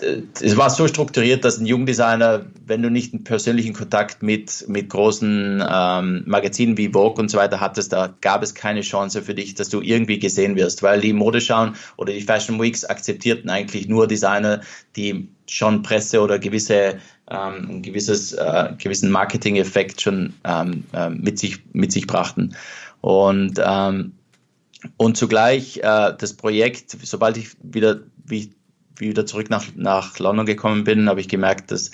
[0.00, 4.88] es war so strukturiert, dass ein Jungdesigner, wenn du nicht einen persönlichen Kontakt mit, mit
[4.88, 9.34] großen ähm, Magazinen wie Vogue und so weiter hattest, da gab es keine Chance für
[9.34, 13.88] dich, dass du irgendwie gesehen wirst, weil die Modeschauen oder die Fashion Weeks akzeptierten eigentlich
[13.88, 14.60] nur Designer,
[14.96, 16.98] die schon Presse oder gewisse
[17.30, 22.54] ähm, gewisses, äh, gewissen Marketing-Effekt schon ähm, äh, mit, sich, mit sich brachten.
[23.00, 24.12] Und, ähm,
[24.96, 28.50] und zugleich äh, das Projekt, sobald ich wieder, wie ich
[28.96, 31.90] wieder zurück nach, nach London gekommen bin, habe ich gemerkt, dass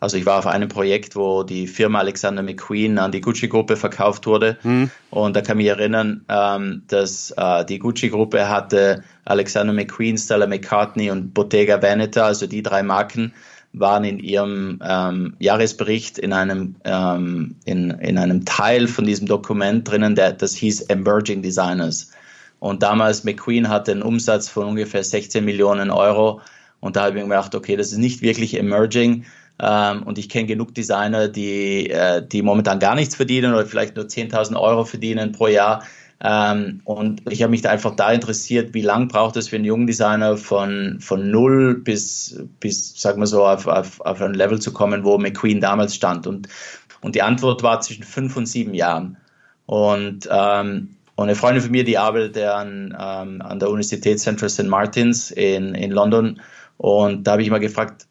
[0.00, 4.26] also ich war auf einem Projekt, wo die Firma Alexander McQueen an die Gucci-Gruppe verkauft
[4.26, 4.58] wurde.
[4.62, 4.90] Mhm.
[5.08, 10.46] Und da kann ich mich erinnern, ähm, dass äh, die Gucci-Gruppe hatte Alexander McQueen, Stella
[10.46, 13.32] McCartney und Bottega Veneta, also die drei Marken,
[13.72, 19.88] waren in ihrem ähm, Jahresbericht in einem, ähm, in, in einem Teil von diesem Dokument
[19.88, 22.10] drinnen, der, das hieß Emerging Designers.
[22.64, 26.40] Und damals McQueen hatte einen Umsatz von ungefähr 16 Millionen Euro.
[26.80, 29.26] Und da habe ich mir gedacht, okay, das ist nicht wirklich emerging.
[29.60, 33.96] Ähm, und ich kenne genug Designer, die, äh, die momentan gar nichts verdienen oder vielleicht
[33.96, 35.82] nur 10.000 Euro verdienen pro Jahr.
[36.22, 39.66] Ähm, und ich habe mich da einfach da interessiert, wie lang braucht es für einen
[39.66, 44.58] jungen Designer von, von null bis, bis sagen wir so, auf, auf, auf ein Level
[44.58, 46.26] zu kommen, wo McQueen damals stand.
[46.26, 46.48] Und,
[47.02, 49.18] und die Antwort war zwischen fünf und sieben Jahren.
[49.66, 54.48] Und, ähm, und eine Freundin von mir, die arbeitet an, ähm, an der Universität Central
[54.48, 54.64] St.
[54.64, 56.40] Martins in, in London.
[56.76, 58.06] Und da habe ich mal gefragt,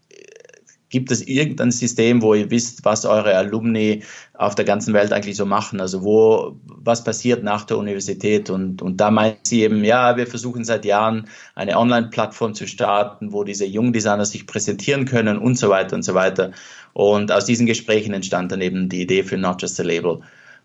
[0.93, 4.03] gibt es irgendein System, wo ihr wisst, was eure Alumni
[4.35, 5.81] auf der ganzen Welt eigentlich so machen?
[5.81, 8.51] Also wo, was passiert nach der Universität?
[8.51, 13.33] Und, und da meint sie eben, ja, wir versuchen seit Jahren eine Online-Plattform zu starten,
[13.33, 16.51] wo diese jungen Designer sich präsentieren können und so weiter und so weiter.
[16.93, 20.19] Und aus diesen Gesprächen entstand dann eben die Idee für Not Just a Label.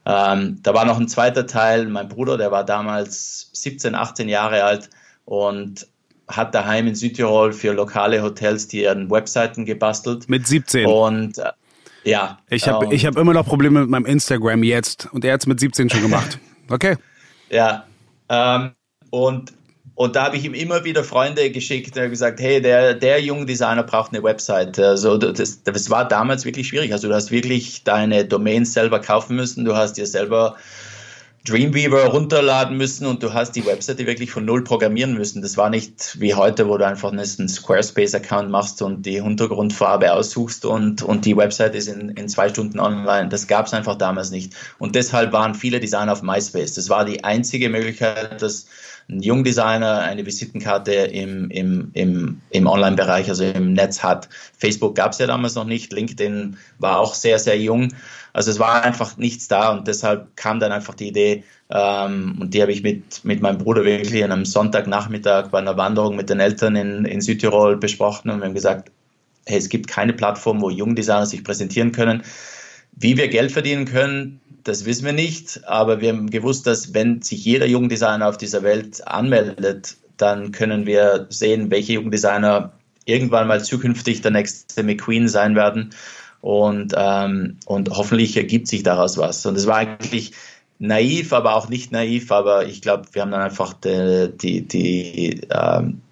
[0.09, 4.65] Ähm, da war noch ein zweiter Teil, mein Bruder, der war damals 17, 18 Jahre
[4.65, 4.89] alt
[5.27, 5.87] und
[6.27, 10.29] hat daheim in Südtirol für lokale Hotels die ihren Webseiten gebastelt.
[10.29, 10.87] Mit 17.
[10.87, 11.53] Und äh,
[12.05, 12.39] ja.
[12.49, 15.47] Ich habe ich hab immer noch Probleme mit meinem Instagram jetzt und er hat es
[15.47, 16.39] mit 17 schon gemacht.
[16.71, 16.97] Okay.
[17.49, 17.87] ja.
[18.29, 18.73] Ähm,
[19.09, 19.55] und,
[19.99, 23.47] und da habe ich ihm immer wieder Freunde geschickt und gesagt, hey, der, der junge
[23.47, 24.79] Designer braucht eine Website.
[24.79, 26.93] Also das, das war damals wirklich schwierig.
[26.93, 30.55] Also du hast wirklich deine Domains selber kaufen müssen, du hast dir selber
[31.45, 35.43] Dreamweaver runterladen müssen und du hast die Webseite wirklich von null programmieren müssen.
[35.43, 40.65] Das war nicht wie heute, wo du einfach einen Squarespace-Account machst und die Hintergrundfarbe aussuchst
[40.65, 43.31] und, und die Webseite ist in, in zwei Stunden online.
[43.31, 44.55] Das gab es einfach damals nicht.
[44.79, 46.75] Und deshalb waren viele Designer auf MySpace.
[46.75, 48.67] Das war die einzige Möglichkeit, dass
[49.09, 54.29] ein Jungdesigner eine Visitenkarte im, im, im, im Online-Bereich, also im Netz hat.
[54.59, 57.95] Facebook gab es ja damals noch nicht, LinkedIn war auch sehr, sehr jung.
[58.35, 62.55] Also es war einfach nichts da und deshalb kam dann einfach die Idee, ähm, und
[62.55, 66.31] die habe ich mit, mit meinem Bruder wirklich an einem Sonntagnachmittag bei einer Wanderung mit
[66.31, 68.91] den Eltern in, in Südtirol besprochen und wir haben gesagt,
[69.47, 72.23] hey, es gibt keine Plattform, wo Jungdesigner sich präsentieren können.
[73.01, 77.23] Wie wir Geld verdienen können, das wissen wir nicht, aber wir haben gewusst, dass wenn
[77.23, 82.73] sich jeder Jungdesigner auf dieser Welt anmeldet, dann können wir sehen, welche Jungdesigner
[83.05, 85.91] irgendwann mal zukünftig der nächste McQueen sein werden
[86.41, 89.47] und, ähm, und hoffentlich ergibt sich daraus was.
[89.47, 90.33] Und es war eigentlich
[90.79, 95.41] naiv, aber auch nicht naiv, aber ich glaube, wir haben dann einfach die, die, die,
[95.51, 96.03] ähm,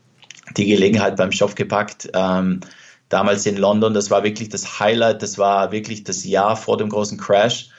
[0.56, 2.08] die Gelegenheit beim Stoff gepackt.
[2.14, 2.60] Ähm,
[3.08, 6.88] damals in London, das war wirklich das Highlight, das war wirklich das Jahr vor dem
[6.88, 7.70] großen Crash.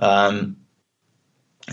[0.00, 0.56] Ähm,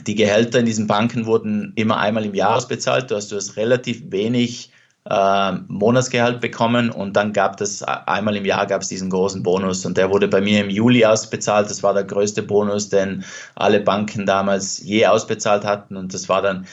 [0.08, 3.10] die Gehälter in diesen Banken wurden immer einmal im Jahr ausbezahlt.
[3.10, 4.72] Du hast du hast relativ wenig
[5.10, 9.86] äh, Monatsgehalt bekommen und dann gab es einmal im Jahr gab es diesen großen Bonus
[9.86, 11.70] und der wurde bei mir im Juli ausbezahlt.
[11.70, 13.24] Das war der größte Bonus, den
[13.56, 16.66] alle Banken damals je ausbezahlt hatten und das war dann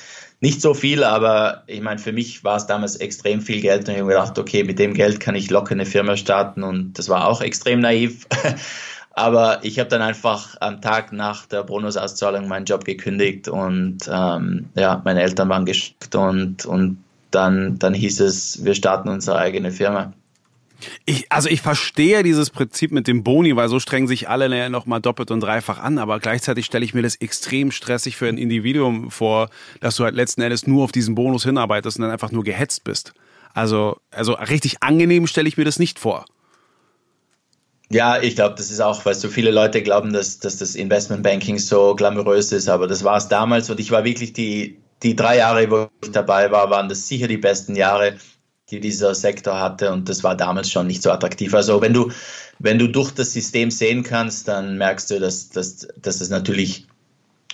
[0.42, 3.94] nicht so viel, aber ich meine, für mich war es damals extrem viel Geld und
[3.94, 7.08] ich habe gedacht, okay, mit dem Geld kann ich locker eine Firma starten und das
[7.08, 8.26] war auch extrem naiv.
[9.12, 14.68] aber ich habe dann einfach am Tag nach der Bonusauszahlung meinen Job gekündigt und ähm,
[14.74, 16.98] ja, meine Eltern waren geschockt und, und
[17.30, 20.12] dann, dann hieß es, wir starten unsere eigene Firma.
[21.04, 24.86] Ich, also ich verstehe dieses Prinzip mit dem Boni, weil so strengen sich alle noch
[24.86, 28.38] mal doppelt und dreifach an, aber gleichzeitig stelle ich mir das extrem stressig für ein
[28.38, 32.32] Individuum vor, dass du halt letzten Endes nur auf diesen Bonus hinarbeitest und dann einfach
[32.32, 33.12] nur gehetzt bist.
[33.54, 36.24] Also, also richtig angenehm stelle ich mir das nicht vor.
[37.90, 41.58] Ja, ich glaube, das ist auch, weil so viele Leute glauben, dass, dass das Investmentbanking
[41.58, 45.36] so glamourös ist, aber das war es damals und ich war wirklich die, die drei
[45.36, 48.16] Jahre, wo ich dabei war, waren das sicher die besten Jahre,
[48.72, 51.54] die dieser Sektor hatte und das war damals schon nicht so attraktiv.
[51.54, 52.10] Also wenn du,
[52.58, 56.86] wenn du durch das System sehen kannst, dann merkst du, dass, dass, dass es natürlich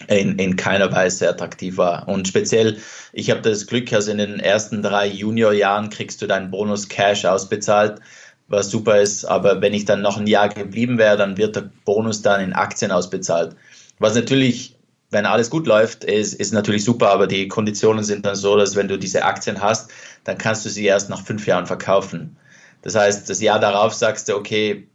[0.07, 2.09] in, in keiner Weise attraktiv war.
[2.09, 2.79] Und speziell,
[3.13, 7.25] ich habe das Glück, also in den ersten drei Juniorjahren kriegst du deinen Bonus Cash
[7.25, 8.01] ausbezahlt,
[8.47, 9.25] was super ist.
[9.25, 12.53] Aber wenn ich dann noch ein Jahr geblieben wäre, dann wird der Bonus dann in
[12.53, 13.57] Aktien ausbezahlt.
[13.99, 14.78] Was natürlich
[15.11, 18.77] wenn alles gut läuft, ist, ist natürlich super, aber die Konditionen sind dann so, dass
[18.77, 19.91] wenn du diese Aktien hast,
[20.25, 22.37] dann kannst du sie erst nach fünf Jahren verkaufen.
[22.83, 24.87] Das heißt, das Jahr darauf sagst du, okay,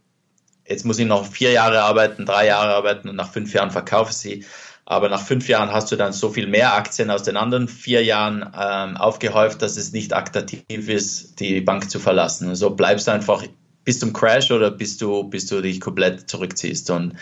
[0.66, 4.10] jetzt muss ich noch vier Jahre arbeiten, drei Jahre arbeiten und nach fünf Jahren verkaufe
[4.10, 4.44] ich sie.
[4.86, 8.04] Aber nach fünf Jahren hast du dann so viel mehr Aktien aus den anderen vier
[8.04, 12.48] Jahren ähm, aufgehäuft, dass es nicht attraktiv ist, die Bank zu verlassen.
[12.48, 13.42] Und so bleibst du einfach
[13.84, 16.90] bis zum Crash oder bis du, bis du dich komplett zurückziehst.
[16.90, 17.14] Und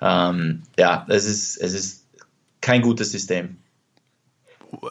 [0.00, 2.03] ähm, ja, es ist, es ist
[2.64, 3.58] kein gutes System.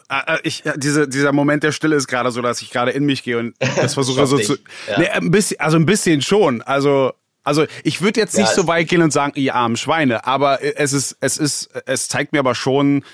[0.08, 3.04] Äh, äh, ich, diese, dieser Moment der Stille ist gerade so, dass ich gerade in
[3.04, 4.54] mich gehe und das versuche so zu.
[4.88, 4.98] Ja.
[4.98, 6.62] Nee, ein bisschen, also ein bisschen schon.
[6.62, 10.24] Also, also ich würde jetzt nicht ja, so weit gehen und sagen, ihr armen Schweine,
[10.24, 13.04] aber es ist, es ist, es zeigt mir aber schon,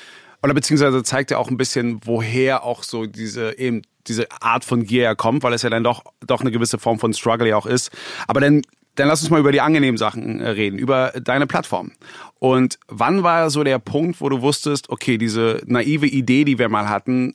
[0.42, 4.84] oder beziehungsweise zeigt ja auch ein bisschen, woher auch so diese eben diese Art von
[4.84, 7.56] Gier ja kommt, weil es ja dann doch doch eine gewisse Form von Struggle ja
[7.56, 7.90] auch ist.
[8.26, 8.62] Aber dann
[9.00, 11.92] dann lass uns mal über die angenehmen Sachen äh, reden, über deine Plattform.
[12.38, 16.68] Und wann war so der Punkt, wo du wusstest, okay, diese naive Idee, die wir
[16.68, 17.34] mal hatten,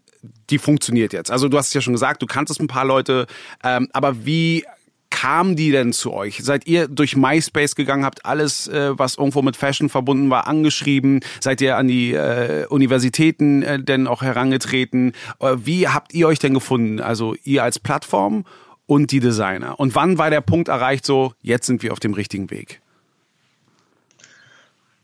[0.49, 1.31] die funktioniert jetzt?
[1.31, 3.27] Also du hast es ja schon gesagt, du kanntest ein paar Leute,
[3.63, 4.63] ähm, aber wie
[5.09, 6.43] kamen die denn zu euch?
[6.43, 11.21] Seid ihr durch MySpace gegangen, habt alles, äh, was irgendwo mit Fashion verbunden war, angeschrieben?
[11.39, 15.13] Seid ihr an die äh, Universitäten äh, denn auch herangetreten?
[15.39, 16.99] Äh, wie habt ihr euch denn gefunden?
[16.99, 18.43] Also ihr als Plattform
[18.87, 19.79] und die Designer?
[19.79, 22.81] Und wann war der Punkt erreicht, so jetzt sind wir auf dem richtigen Weg?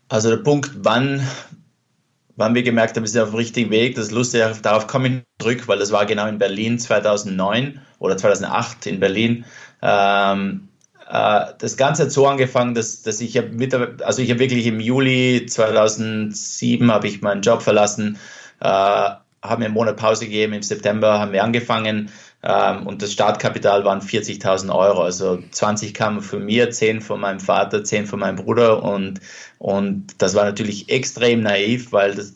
[0.08, 1.26] Also der Punkt, wann,
[2.36, 5.08] wann wir gemerkt haben, wir sind auf dem richtigen Weg, das ist lustig, darauf komme
[5.08, 9.44] ich zurück, weil das war genau in Berlin 2009 oder 2008 in Berlin.
[9.80, 10.68] Ähm,
[11.08, 14.80] äh, das Ganze hat so angefangen, dass, dass ich mit, also ich habe wirklich im
[14.80, 18.18] Juli 2007 habe ich meinen Job verlassen,
[18.60, 19.10] äh,
[19.42, 22.10] habe mir einen Monat Pause gegeben, im September haben wir angefangen
[22.42, 27.40] ähm, und das Startkapital waren 40.000 Euro, also 20 kamen von mir, 10 von meinem
[27.40, 29.20] Vater, 10 von meinem Bruder und,
[29.58, 32.34] und das war natürlich extrem naiv, weil das,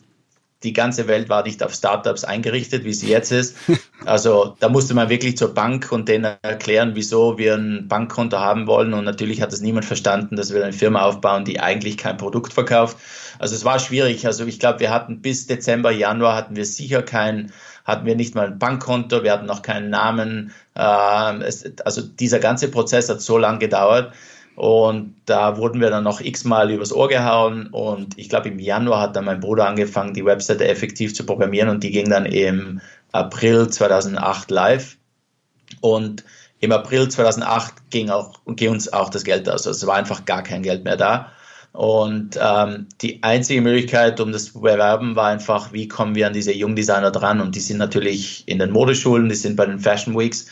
[0.67, 3.55] die ganze Welt war nicht auf Startups eingerichtet, wie sie jetzt ist.
[4.05, 8.65] Also da musste man wirklich zur Bank und denen erklären, wieso wir ein Bankkonto haben
[8.65, 8.93] wollen.
[8.93, 12.53] Und natürlich hat es niemand verstanden, dass wir eine Firma aufbauen, die eigentlich kein Produkt
[12.53, 12.95] verkauft.
[13.39, 14.25] Also es war schwierig.
[14.25, 17.51] Also ich glaube, wir hatten bis Dezember, Januar hatten wir sicher kein,
[17.83, 20.53] hatten wir nicht mal ein Bankkonto, wir hatten noch keinen Namen.
[20.75, 21.43] Ähm,
[21.83, 24.13] also dieser ganze Prozess hat so lange gedauert.
[24.57, 27.67] Und da wurden wir dann noch x-mal übers Ohr gehauen.
[27.67, 31.69] Und ich glaube, im Januar hat dann mein Bruder angefangen, die Webseite effektiv zu programmieren.
[31.69, 34.97] Und die ging dann im April 2008 live.
[35.81, 36.23] Und
[36.59, 39.67] im April 2008 ging, auch, ging uns auch das Geld aus.
[39.67, 41.31] Also es war einfach gar kein Geld mehr da.
[41.71, 46.33] Und ähm, die einzige Möglichkeit, um das zu bewerben, war einfach, wie kommen wir an
[46.33, 47.41] diese Jungdesigner dran?
[47.41, 50.47] Und die sind natürlich in den Modeschulen, die sind bei den Fashion Weeks.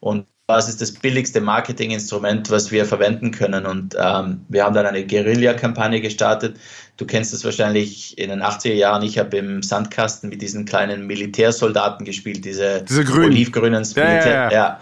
[0.00, 3.66] Und was ist das billigste Marketinginstrument, was wir verwenden können.
[3.66, 6.56] Und ähm, wir haben dann eine Guerilla-Kampagne gestartet.
[6.96, 9.02] Du kennst das wahrscheinlich in den 80er Jahren.
[9.02, 13.24] Ich habe im Sandkasten mit diesen kleinen Militärsoldaten gespielt, diese, diese grün.
[13.24, 14.26] olivgrünen Militär.
[14.26, 14.78] Ja, ja.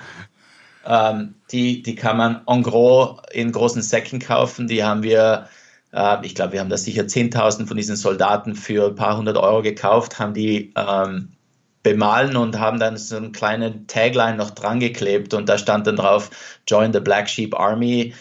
[0.87, 1.11] ja.
[1.11, 4.69] Ähm, die, die kann man en gros in großen Säcken kaufen.
[4.69, 5.49] Die haben wir,
[5.95, 9.39] äh, ich glaube, wir haben da sicher 10.000 von diesen Soldaten für ein paar hundert
[9.39, 11.31] Euro gekauft, haben die ähm,
[11.85, 15.97] bemalen und haben dann so einen kleinen Tagline noch dran geklebt und da stand dann
[15.97, 16.31] drauf
[16.67, 18.15] Join the Black Sheep Army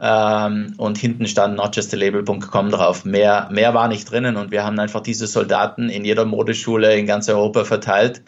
[0.00, 3.04] ähm, und hinten stand notjustalabel.com drauf.
[3.04, 7.06] Mehr, mehr war nicht drinnen und wir haben einfach diese Soldaten in jeder Modeschule in
[7.06, 8.22] ganz Europa verteilt.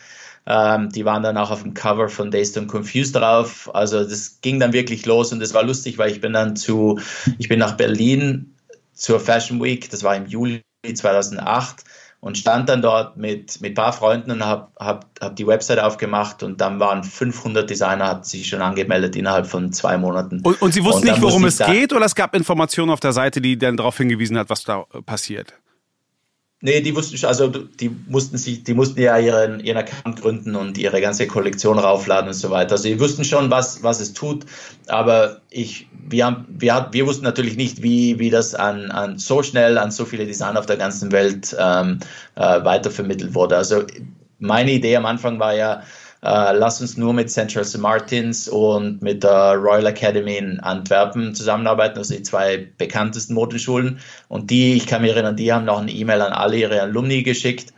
[0.45, 3.75] Ähm, die waren dann auch auf dem Cover von Dazed and Confused drauf.
[3.75, 7.01] Also das ging dann wirklich los und es war lustig, weil ich bin dann zu,
[7.39, 8.55] ich bin nach Berlin
[8.93, 10.63] zur Fashion Week, das war im Juli
[10.95, 11.85] 2008
[12.23, 15.81] und stand dann dort mit, mit ein paar Freunden und habe hab, hab die Website
[15.81, 20.41] aufgemacht und dann waren 500 Designer, hat sich schon angemeldet innerhalb von zwei Monaten.
[20.45, 23.13] Und, und Sie wussten und nicht, worum es geht oder es gab Informationen auf der
[23.13, 25.55] Seite, die dann darauf hingewiesen hat, was da passiert?
[26.65, 30.55] Nee, die wussten schon, also die mussten sich, die mussten ja ihren, ihren Account gründen
[30.55, 32.73] und ihre ganze Kollektion raufladen und so weiter.
[32.73, 34.47] Also die wussten schon, was, was es tut,
[34.87, 39.43] aber ich, wir, haben, wir, wir wussten natürlich nicht, wie, wie das an, an so
[39.43, 41.99] schnell an so viele Designer auf der ganzen Welt ähm,
[42.37, 43.57] äh, weitervermittelt wurde.
[43.57, 43.83] Also
[44.39, 45.83] meine Idee am Anfang war ja,
[46.23, 47.79] äh, lass uns nur mit Central St.
[47.79, 53.99] Martins und mit der Royal Academy in Antwerpen zusammenarbeiten, also die zwei bekanntesten Modenschulen.
[54.29, 57.25] Und die, ich kann mich erinnern, die haben noch eine E-Mail an alle ihre Alumni
[57.25, 57.73] geschickt.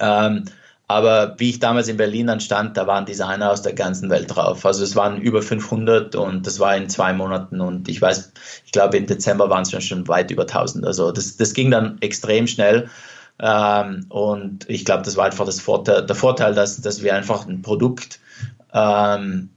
[0.00, 0.46] Ähm,
[0.88, 4.34] aber wie ich damals in Berlin dann stand, da waren Designer aus der ganzen Welt
[4.34, 4.64] drauf.
[4.66, 8.32] Also es waren über 500 und das war in zwei Monaten und ich weiß,
[8.64, 10.84] ich glaube im Dezember waren es schon weit über 1000.
[10.84, 12.88] Also das, das ging dann extrem schnell
[13.38, 17.46] ähm, und ich glaube, das war einfach das Vorteil, der Vorteil, dass, dass wir einfach
[17.46, 18.20] ein Produkt
[18.72, 19.50] ähm,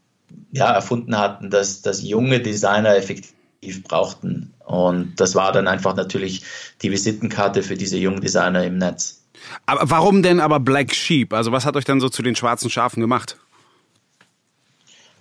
[0.51, 4.53] ja, erfunden hatten, dass, dass junge Designer effektiv brauchten.
[4.65, 6.43] Und das war dann einfach natürlich
[6.81, 9.23] die Visitenkarte für diese jungen Designer im Netz.
[9.65, 11.33] Aber warum denn aber Black Sheep?
[11.33, 13.37] Also was hat euch dann so zu den schwarzen Schafen gemacht?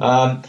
[0.01, 0.43] Ähm,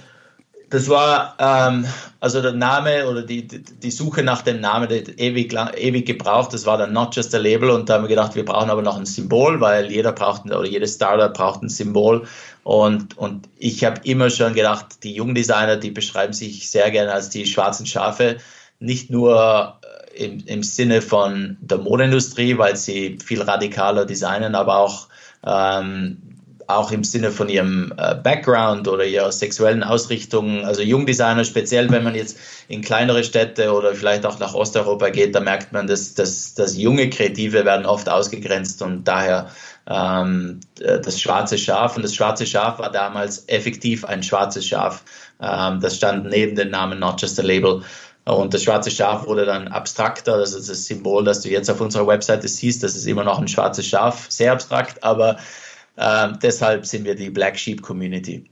[0.70, 1.86] das war ähm,
[2.20, 6.54] also der Name oder die, die Suche nach dem Namen, der ewig, lang, ewig gebraucht.
[6.54, 8.82] Das war dann Not Just a Label und da haben wir gedacht, wir brauchen aber
[8.82, 12.28] noch ein Symbol, weil jeder braucht oder jedes Startup braucht ein Symbol.
[12.64, 17.14] Und, und ich habe immer schon gedacht, die jungen Designer, die beschreiben sich sehr gerne
[17.14, 18.38] als die schwarzen Schafe,
[18.80, 19.80] nicht nur
[20.14, 25.08] äh, im, im Sinne von der Modeindustrie, weil sie viel radikaler designen, aber auch
[25.46, 26.29] ähm,
[26.70, 30.66] auch im Sinne von ihrem äh, Background oder ihrer sexuellen Ausrichtung.
[30.66, 35.34] Also Jungdesigner, speziell wenn man jetzt in kleinere Städte oder vielleicht auch nach Osteuropa geht,
[35.34, 39.50] da merkt man, dass, dass, dass junge Kreative werden oft ausgegrenzt und daher
[39.90, 41.96] ähm, das schwarze Schaf.
[41.96, 45.04] Und das schwarze Schaf war damals effektiv ein schwarzes Schaf.
[45.42, 47.82] Ähm, das stand neben dem Namen Not Just a Label.
[48.26, 50.38] Und das schwarze Schaf wurde dann abstrakter.
[50.38, 52.84] Das ist das Symbol, das du jetzt auf unserer Webseite siehst.
[52.84, 55.38] Das ist immer noch ein schwarzes Schaf, sehr abstrakt, aber
[56.00, 58.46] äh, deshalb sind wir die Black Sheep Community.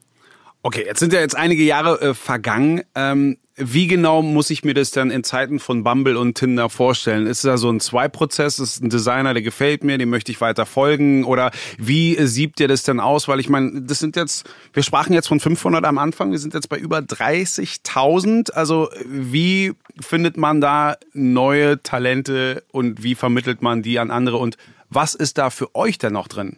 [0.64, 2.82] Okay, jetzt sind ja jetzt einige Jahre äh, vergangen.
[2.94, 7.26] Ähm, wie genau muss ich mir das dann in Zeiten von Bumble und Tinder vorstellen?
[7.26, 8.60] Ist da so ein Zwei-Prozess?
[8.60, 11.24] Ist ein Designer, der gefällt mir, dem möchte ich weiter folgen?
[11.24, 13.30] Oder wie äh, siebt ihr das denn aus?
[13.30, 16.54] Weil ich meine, das sind jetzt, wir sprachen jetzt von 500 am Anfang, wir sind
[16.54, 18.52] jetzt bei über 30.000.
[18.52, 19.72] Also wie
[20.02, 24.36] findet man da neue Talente und wie vermittelt man die an andere?
[24.36, 24.58] Und
[24.90, 26.58] was ist da für euch denn noch drin?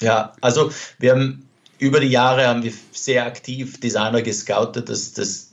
[0.00, 4.88] Ja, also wir haben über die Jahre haben wir sehr aktiv Designer gescoutet.
[4.88, 5.52] Das, das,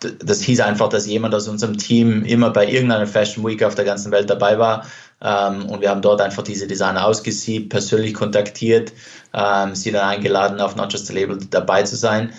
[0.00, 3.84] das hieß einfach, dass jemand aus unserem Team immer bei irgendeiner Fashion Week auf der
[3.84, 4.86] ganzen Welt dabei war.
[5.20, 8.92] Ähm, und wir haben dort einfach diese Designer ausgesiebt, persönlich kontaktiert,
[9.32, 12.32] ähm, sie dann eingeladen, auf Not Just a Label dabei zu sein.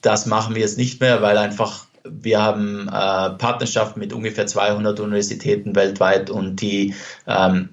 [0.00, 5.00] Das machen wir jetzt nicht mehr, weil einfach wir haben äh, Partnerschaften mit ungefähr 200
[5.00, 6.94] Universitäten weltweit und die
[7.26, 7.70] ähm,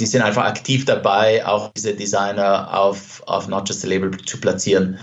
[0.00, 4.40] die sind einfach aktiv dabei, auch diese Designer auf, auf Not Just a Label zu
[4.40, 4.98] platzieren.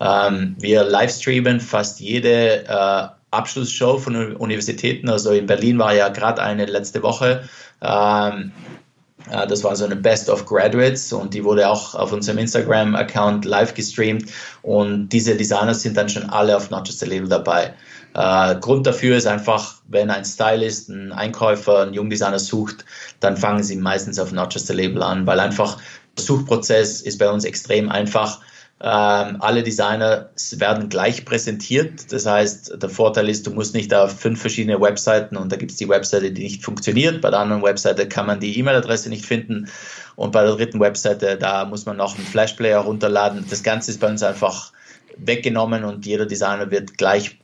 [0.00, 5.08] Ähm, wir livestreamen fast jede äh, Abschlussshow von Universitäten.
[5.08, 7.48] Also in Berlin war ja gerade eine letzte Woche.
[7.82, 8.85] Ähm, äh,
[9.30, 13.74] das war so eine Best of Graduates und die wurde auch auf unserem Instagram-Account live
[13.74, 14.30] gestreamt.
[14.62, 17.74] Und diese Designer sind dann schon alle auf Not Just a Label dabei.
[18.14, 22.84] Äh, Grund dafür ist einfach, wenn ein Stylist, ein Einkäufer, ein Jungdesigner sucht,
[23.20, 25.78] dann fangen sie meistens auf Not Just a Label an, weil einfach
[26.16, 28.40] der Suchprozess ist bei uns extrem einfach.
[28.78, 32.12] Ähm, alle Designer werden gleich präsentiert.
[32.12, 35.70] Das heißt, der Vorteil ist, du musst nicht auf fünf verschiedene Webseiten und da gibt
[35.70, 37.22] es die Webseite, die nicht funktioniert.
[37.22, 39.68] Bei der anderen Webseite kann man die E-Mail-Adresse nicht finden.
[40.14, 43.46] Und bei der dritten Webseite, da muss man noch einen Flashplayer runterladen.
[43.48, 44.72] Das Ganze ist bei uns einfach
[45.16, 47.38] weggenommen und jeder Designer wird gleich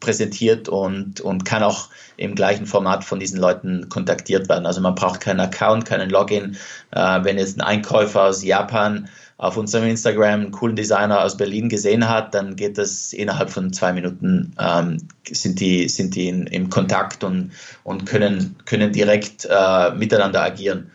[0.00, 4.64] präsentiert und, und kann auch im gleichen Format von diesen Leuten kontaktiert werden.
[4.64, 6.56] Also man braucht keinen Account, keinen Login.
[6.92, 9.08] Äh, wenn jetzt ein Einkäufer aus Japan
[9.38, 13.72] auf unserem Instagram einen coolen Designer aus Berlin gesehen hat, dann geht das innerhalb von
[13.72, 14.98] zwei Minuten, ähm,
[15.30, 17.52] sind die, sind die in, im Kontakt und,
[17.84, 20.90] und können, können direkt äh, miteinander agieren.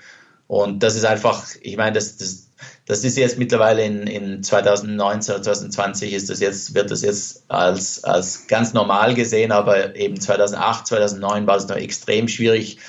[0.47, 2.51] Und das ist einfach, ich meine, das, das,
[2.85, 8.03] das ist jetzt mittlerweile in, in 2019, 2020 ist das jetzt, wird das jetzt als,
[8.03, 12.79] als ganz normal gesehen, aber eben 2008, 2009 war es noch extrem schwierig,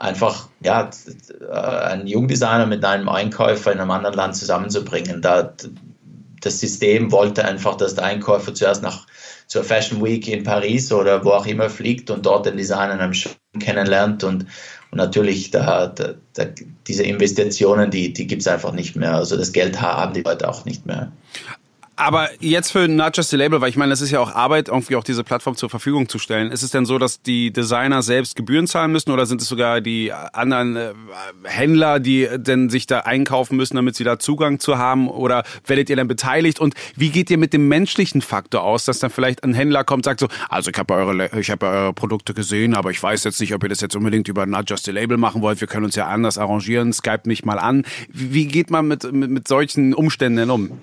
[0.00, 0.90] einfach ja,
[1.52, 5.20] einen Jungdesigner mit einem Einkäufer in einem anderen Land zusammenzubringen.
[5.20, 5.52] Da,
[6.40, 9.06] das System wollte einfach, dass der Einkäufer zuerst nach
[9.46, 13.00] zur Fashion Week in Paris oder wo auch immer fliegt und dort den Designer in
[13.00, 14.46] einem Show kennenlernt und,
[14.90, 16.44] und natürlich da, da, da,
[16.86, 19.14] diese Investitionen, die, die gibt es einfach nicht mehr.
[19.14, 21.12] Also das Geld haben die Leute auch nicht mehr.
[22.00, 24.68] Aber jetzt für Not Just a Label, weil ich meine, das ist ja auch Arbeit,
[24.68, 26.50] irgendwie auch diese Plattform zur Verfügung zu stellen.
[26.50, 29.82] Ist es denn so, dass die Designer selbst Gebühren zahlen müssen oder sind es sogar
[29.82, 30.94] die anderen äh,
[31.44, 35.10] Händler, die denn sich da einkaufen müssen, damit sie da Zugang zu haben?
[35.10, 36.58] Oder werdet ihr dann beteiligt?
[36.58, 39.98] Und wie geht ihr mit dem menschlichen Faktor aus, dass dann vielleicht ein Händler kommt
[39.98, 43.24] und sagt so, also ich habe eure, ich habe eure Produkte gesehen, aber ich weiß
[43.24, 45.60] jetzt nicht, ob ihr das jetzt unbedingt über Not Just a Label machen wollt.
[45.60, 46.94] Wir können uns ja anders arrangieren.
[46.94, 47.84] Skype mich mal an.
[48.08, 50.80] Wie geht man mit, mit, mit solchen Umständen denn um?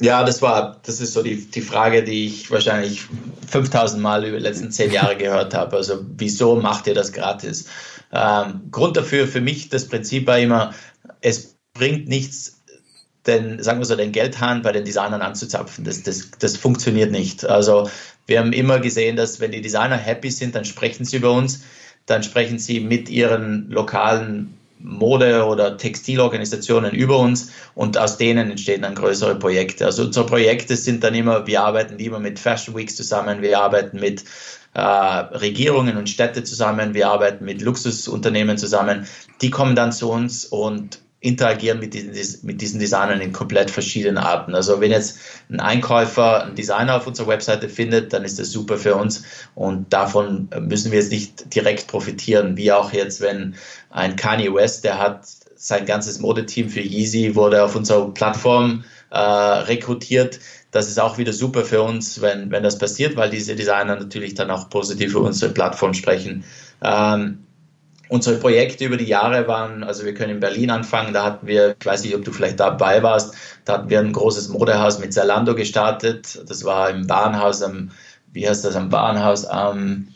[0.00, 3.02] Ja, das war, das ist so die, die Frage, die ich wahrscheinlich
[3.48, 5.76] 5000 Mal über die letzten zehn Jahre gehört habe.
[5.76, 7.66] Also, wieso macht ihr das gratis?
[8.12, 10.74] Ähm, Grund dafür für mich, das Prinzip war immer,
[11.20, 12.62] es bringt nichts,
[13.26, 15.84] den, sagen wir so, den Geldhahn bei den Designern anzuzapfen.
[15.84, 17.44] Das, das, das funktioniert nicht.
[17.44, 17.88] Also,
[18.26, 21.62] wir haben immer gesehen, dass wenn die Designer happy sind, dann sprechen sie über uns,
[22.06, 28.82] dann sprechen sie mit ihren lokalen Mode- oder Textilorganisationen über uns und aus denen entstehen
[28.82, 29.86] dann größere Projekte.
[29.86, 34.00] Also unsere Projekte sind dann immer, wir arbeiten lieber mit Fashion Weeks zusammen, wir arbeiten
[34.00, 34.24] mit
[34.74, 39.06] äh, Regierungen und Städte zusammen, wir arbeiten mit Luxusunternehmen zusammen.
[39.40, 44.18] Die kommen dann zu uns und interagieren mit diesen, mit diesen Designern in komplett verschiedenen
[44.18, 44.54] Arten.
[44.54, 45.18] Also wenn jetzt
[45.48, 49.90] ein Einkäufer einen Designer auf unserer Webseite findet, dann ist das super für uns und
[49.90, 53.54] davon müssen wir jetzt nicht direkt profitieren, wie auch jetzt, wenn
[53.88, 55.24] ein Kanye West, der hat
[55.56, 60.40] sein ganzes Modeteam für Yeezy, wurde auf unserer Plattform äh, rekrutiert.
[60.72, 64.34] Das ist auch wieder super für uns, wenn, wenn das passiert, weil diese Designer natürlich
[64.34, 66.44] dann auch positiv für unsere Plattform sprechen.
[66.82, 67.43] Ähm,
[68.14, 71.74] unsere Projekte über die Jahre waren, also wir können in Berlin anfangen, da hatten wir,
[71.78, 73.34] ich weiß nicht, ob du vielleicht dabei warst,
[73.64, 76.40] da hatten wir ein großes Modehaus mit Zalando gestartet.
[76.48, 77.90] Das war im Bahnhaus am,
[78.32, 80.08] wie heißt das, am Bahnhaus am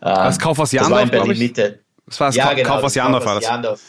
[0.00, 1.78] äh, das Kaufhaus Jandorf, das war in Berlin Mitte.
[2.06, 3.24] Das war das ja, genau, Kaufhaus Jandorf.
[3.62, 3.82] Das.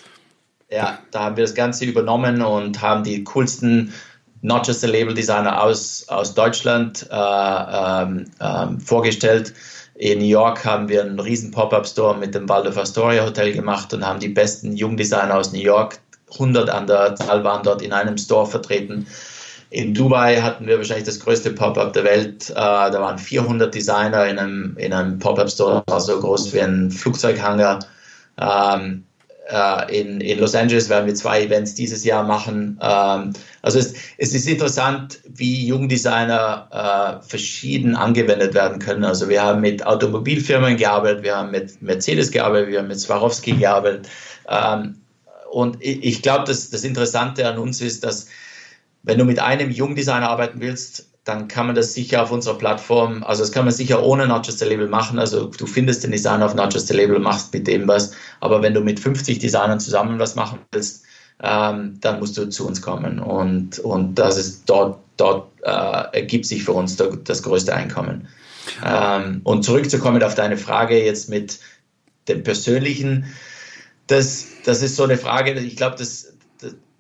[0.70, 3.94] Ja, da haben wir das Ganze übernommen und haben die coolsten
[4.42, 9.54] Not Just a Label Designer aus, aus Deutschland äh, ähm, ähm, vorgestellt
[9.96, 14.06] in New York haben wir einen riesen Pop-Up-Store mit dem Waldorf Astoria Hotel gemacht und
[14.06, 16.00] haben die besten Jungdesigner aus New York,
[16.34, 19.08] 100 an der Zahl waren dort in einem Store vertreten.
[19.70, 22.50] in Dubai hatten wir wahrscheinlich das größte Pop-up der Welt.
[22.50, 27.80] Äh, da waren 400 Designer in einem, in einem Pop-up-Store, so groß wie ein Flugzeughanger.
[28.38, 29.06] Ähm,
[29.48, 32.80] äh, in, in Los Angeles werden wir zwei Events dieses Jahr machen.
[32.82, 39.04] Ähm, also es, es ist interessant, wie Jugenddesigner äh, verschieden angewendet werden können.
[39.04, 43.54] Also wir haben mit Automobilfirmen gearbeitet, wir haben mit Mercedes gearbeitet, wir haben mit Swarovski
[43.54, 44.08] gearbeitet.
[44.50, 44.96] Ähm,
[45.52, 48.28] und ich, ich glaube, das Interessante an uns ist, dass
[49.04, 53.24] wenn du mit einem Jungdesigner arbeiten willst, dann kann man das sicher auf unserer Plattform,
[53.24, 55.18] also das kann man sicher ohne Not Just a Label machen.
[55.18, 58.14] Also du findest den Designer auf Not Just a Label, machst mit dem was.
[58.42, 61.04] Aber wenn du mit 50 Designern zusammen was machen willst,
[61.42, 63.18] ähm, dann musst du zu uns kommen.
[63.18, 68.28] Und, und das ist dort, dort äh, ergibt sich für uns das größte Einkommen.
[68.86, 71.58] Ähm, und zurückzukommen auf deine Frage jetzt mit
[72.28, 73.26] dem Persönlichen,
[74.06, 76.34] das, das ist so eine Frage, ich glaube, das,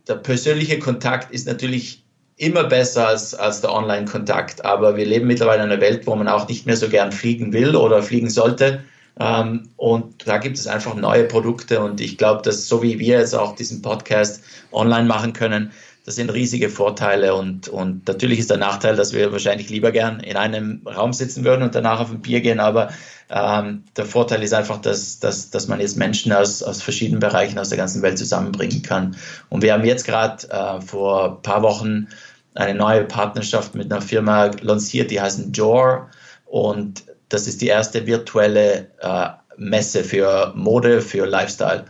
[0.07, 2.04] der persönliche Kontakt ist natürlich
[2.37, 4.65] immer besser als, als der Online-Kontakt.
[4.65, 7.53] Aber wir leben mittlerweile in einer Welt, wo man auch nicht mehr so gern fliegen
[7.53, 8.83] will oder fliegen sollte.
[9.19, 11.81] Ähm, und da gibt es einfach neue Produkte.
[11.81, 15.71] Und ich glaube, dass so wie wir jetzt auch diesen Podcast online machen können,
[16.05, 17.33] das sind riesige Vorteile.
[17.33, 21.43] Und, und natürlich ist der Nachteil, dass wir wahrscheinlich lieber gern in einem Raum sitzen
[21.43, 22.59] würden und danach auf ein Bier gehen.
[22.59, 22.89] Aber
[23.29, 27.57] ähm, der Vorteil ist einfach, dass, dass, dass man jetzt Menschen aus, aus verschiedenen Bereichen
[27.57, 29.15] aus der ganzen Welt zusammenbringen kann.
[29.49, 32.07] Und wir haben jetzt gerade äh, vor ein paar Wochen
[32.53, 36.11] eine neue Partnerschaft mit einer Firma lanciert, die heißt Jor.
[36.45, 41.85] Und das ist die erste virtuelle äh, Messe für Mode, für Lifestyle.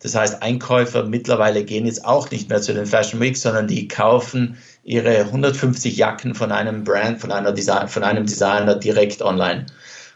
[0.00, 3.88] Das heißt, Einkäufer mittlerweile gehen jetzt auch nicht mehr zu den Fashion Weeks, sondern die
[3.88, 9.66] kaufen ihre 150 Jacken von einem Brand, von, einer Design, von einem Designer direkt online.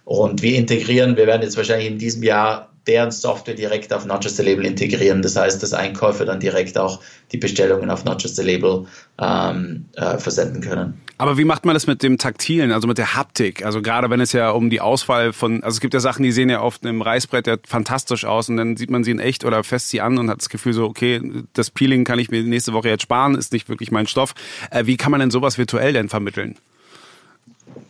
[0.04, 4.24] Und wir integrieren, wir werden jetzt wahrscheinlich in diesem Jahr deren Software direkt auf Not
[4.24, 5.22] Just a Label integrieren.
[5.22, 8.86] Das heißt, dass Einkäufer dann direkt auch die Bestellungen auf Not Just a Label
[9.20, 11.00] ähm, äh, versenden können.
[11.18, 13.64] Aber wie macht man das mit dem Taktilen, also mit der Haptik?
[13.64, 16.32] Also gerade wenn es ja um die Auswahl von, also es gibt ja Sachen, die
[16.32, 19.44] sehen ja auf einem Reißbrett ja fantastisch aus und dann sieht man sie in echt
[19.44, 21.20] oder fest sie an und hat das Gefühl so, okay,
[21.52, 24.34] das Peeling kann ich mir nächste Woche jetzt sparen, ist nicht wirklich mein Stoff.
[24.72, 26.56] Äh, wie kann man denn sowas virtuell denn vermitteln?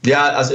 [0.05, 0.55] Ja, also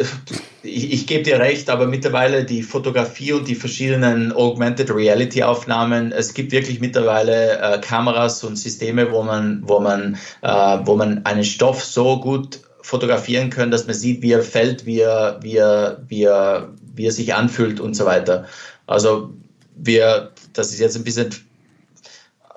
[0.64, 6.12] ich, ich gebe dir recht, aber mittlerweile die Fotografie und die verschiedenen Augmented Reality Aufnahmen,
[6.12, 11.26] es gibt wirklich mittlerweile äh, Kameras und Systeme, wo man, wo man, äh, wo man
[11.26, 15.58] einen Stoff so gut fotografieren kann, dass man sieht, wie er fällt, wie er, wie
[15.58, 18.46] er, wie er, wie er sich anfühlt und so weiter.
[18.86, 19.34] Also
[19.76, 21.30] wir, das ist jetzt ein bisschen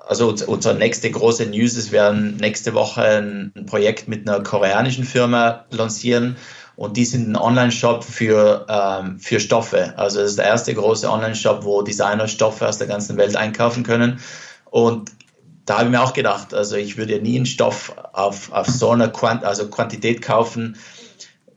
[0.07, 5.05] also unsere nächste große News ist, wir werden nächste Woche ein Projekt mit einer koreanischen
[5.05, 6.35] Firma lancieren
[6.81, 9.93] und die sind ein Online-Shop für, ähm, für Stoffe.
[9.97, 13.83] Also das ist der erste große Online-Shop, wo Designer Stoffe aus der ganzen Welt einkaufen
[13.83, 14.19] können.
[14.71, 15.11] Und
[15.67, 18.89] da habe ich mir auch gedacht, also ich würde nie einen Stoff auf, auf so
[18.89, 20.75] einer Quant also Quantität kaufen,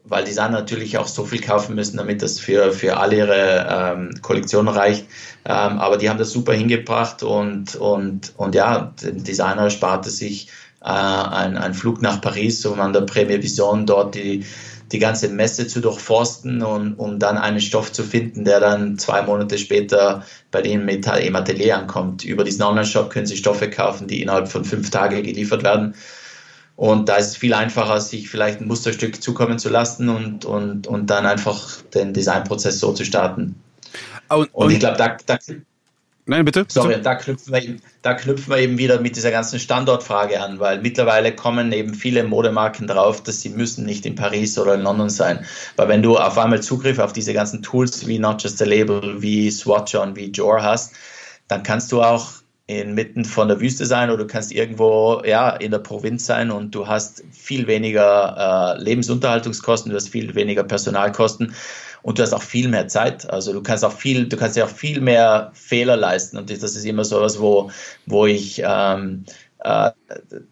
[0.04, 4.20] weil Designer natürlich auch so viel kaufen müssen, damit das für, für alle ihre ähm,
[4.20, 5.06] Kollektionen reicht.
[5.46, 10.48] Ähm, aber die haben das super hingebracht und, und, und ja, der Designer sparte sich
[10.82, 14.44] äh, einen, einen Flug nach Paris, um an der Premier Vision dort die,
[14.92, 19.22] die ganze Messe zu durchforsten und um dann einen Stoff zu finden, der dann zwei
[19.22, 22.24] Monate später bei denen im Atelier ankommt.
[22.24, 25.94] Über diesen Online-Shop können Sie Stoffe kaufen, die innerhalb von fünf Tagen geliefert werden.
[26.76, 30.86] Und da ist es viel einfacher, sich vielleicht ein Musterstück zukommen zu lassen und, und,
[30.86, 33.54] und dann einfach den Designprozess so zu starten.
[34.28, 35.38] Und, und ich glaube, da, da,
[36.26, 36.64] Nein, bitte.
[36.68, 40.58] Sorry, da knüpfen, wir eben, da knüpfen wir eben wieder mit dieser ganzen Standortfrage an,
[40.58, 44.80] weil mittlerweile kommen eben viele Modemarken drauf, dass sie müssen nicht in Paris oder in
[44.80, 45.44] London sein.
[45.76, 49.20] Weil wenn du auf einmal Zugriff auf diese ganzen Tools wie Not Just a Label,
[49.20, 50.94] wie Swatcher und wie Jor hast,
[51.48, 52.30] dann kannst du auch
[52.66, 56.74] inmitten von der Wüste sein oder du kannst irgendwo ja, in der Provinz sein und
[56.74, 61.54] du hast viel weniger äh, Lebensunterhaltungskosten, du hast viel weniger Personalkosten
[62.04, 63.28] und du hast auch viel mehr Zeit.
[63.30, 66.36] Also du kannst auch viel, du kannst ja auch viel mehr Fehler leisten.
[66.36, 67.70] Und das ist immer so was, wo,
[68.04, 69.24] wo ich ähm,
[69.60, 69.90] äh,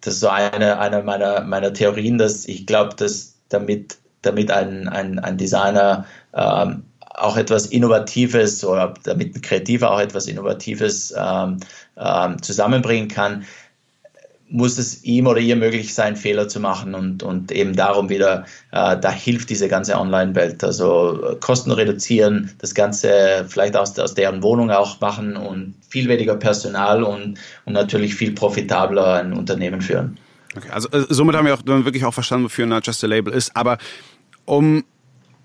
[0.00, 4.88] das ist so eine, eine meiner, meiner Theorien, dass ich glaube, dass damit, damit ein,
[4.88, 11.58] ein, ein Designer ähm, auch etwas Innovatives oder damit ein Kreativer auch etwas Innovatives ähm,
[11.98, 13.44] ähm, zusammenbringen kann,
[14.52, 18.44] muss es ihm oder ihr möglich sein, Fehler zu machen und, und eben darum wieder,
[18.70, 20.62] äh, da hilft diese ganze Online-Welt.
[20.62, 26.06] Also äh, Kosten reduzieren, das Ganze vielleicht aus, aus deren Wohnung auch machen und viel
[26.08, 30.18] weniger Personal und, und natürlich viel profitabler ein Unternehmen führen.
[30.54, 33.32] Okay, also äh, somit haben wir auch wirklich auch verstanden, wofür ein Just a Label
[33.32, 33.56] ist.
[33.56, 33.78] Aber
[34.44, 34.84] um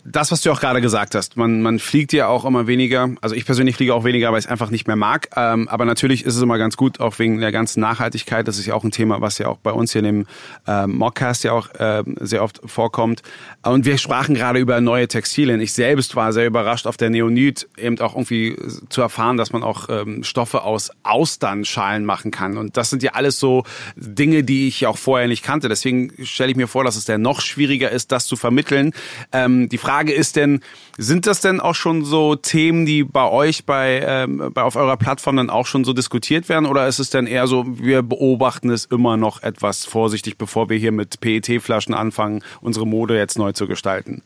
[0.10, 3.10] das, was du auch gerade gesagt hast, man, man fliegt ja auch immer weniger.
[3.22, 5.28] Also ich persönlich fliege auch weniger, weil ich es einfach nicht mehr mag.
[5.36, 8.48] Ähm, aber natürlich ist es immer ganz gut, auch wegen der ganzen Nachhaltigkeit.
[8.48, 10.28] Das ist ja auch ein Thema, was ja auch bei uns hier in dem
[10.66, 13.22] äh, Mockcast ja auch äh, sehr oft vorkommt.
[13.64, 15.60] Und wir sprachen gerade über neue Textilien.
[15.60, 18.56] Ich selbst war sehr überrascht auf der Neonit eben auch irgendwie
[18.90, 22.58] zu erfahren, dass man auch ähm, Stoffe aus Austernschalen machen kann.
[22.58, 23.66] Und das sind ja alles so
[23.98, 25.68] Dinge, die ich auch vorher nicht kannte.
[25.68, 28.94] Deswegen stelle ich mir vor, dass es der noch schwieriger ist, das zu vermitteln.
[29.34, 30.62] Ähm, die Frage ist denn,
[30.98, 34.98] sind das denn auch schon so Themen, die bei euch bei, ähm, bei auf eurer
[34.98, 36.66] Plattform dann auch schon so diskutiert werden?
[36.66, 40.78] Oder ist es denn eher so, wir beobachten es immer noch etwas vorsichtig, bevor wir
[40.78, 44.22] hier mit PET-Flaschen anfangen, unsere Mode jetzt neu zu gestalten?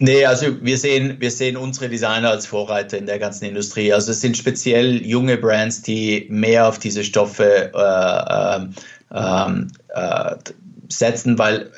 [0.00, 3.92] Nee, also wir sehen, wir sehen unsere Designer als Vorreiter in der ganzen Industrie.
[3.92, 9.62] Also es sind speziell junge Brands, die mehr auf diese Stoffe äh, äh,
[9.94, 10.36] äh,
[10.88, 11.70] setzen, weil,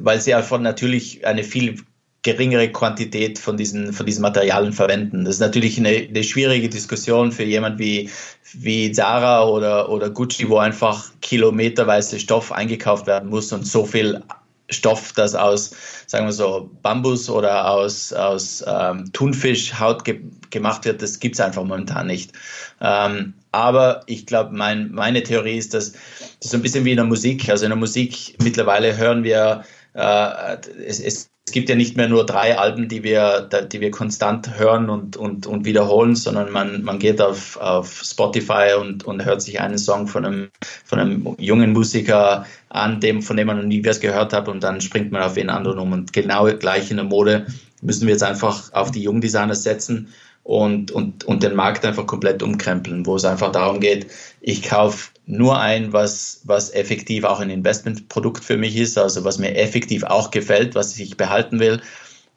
[0.00, 1.76] weil sie einfach natürlich eine viel
[2.22, 5.24] geringere Quantität von diesen, von diesen Materialien verwenden.
[5.24, 8.10] Das ist natürlich eine, eine schwierige Diskussion für jemand wie,
[8.52, 14.22] wie Zara oder, oder Gucci, wo einfach kilometerweise Stoff eingekauft werden muss und so viel
[14.70, 15.70] Stoff, das aus,
[16.06, 20.20] sagen wir so, Bambus oder aus, aus ähm, Thunfischhaut ge
[20.50, 22.32] gemacht wird, das gibt es einfach momentan nicht.
[22.80, 25.92] Ähm, aber ich glaube, mein, meine Theorie ist, dass
[26.40, 27.48] das ist ein bisschen wie in der Musik.
[27.48, 29.64] Also in der Musik mittlerweile hören wir,
[29.94, 33.90] äh, es, es es gibt ja nicht mehr nur drei Alben, die wir, die wir
[33.90, 39.24] konstant hören und, und, und wiederholen, sondern man, man geht auf, auf Spotify und, und
[39.24, 40.48] hört sich einen Song von einem,
[40.84, 44.62] von einem jungen Musiker an, dem, von dem man noch nie was gehört hat und
[44.62, 45.92] dann springt man auf den anderen um.
[45.92, 47.46] Und genau gleich in der Mode
[47.80, 50.12] müssen wir jetzt einfach auf die jungen Designer setzen
[50.42, 54.08] und, und, und den Markt einfach komplett umkrempeln, wo es einfach darum geht,
[54.42, 59.38] ich kaufe nur ein, was, was effektiv auch ein Investmentprodukt für mich ist, also was
[59.38, 61.82] mir effektiv auch gefällt, was ich behalten will.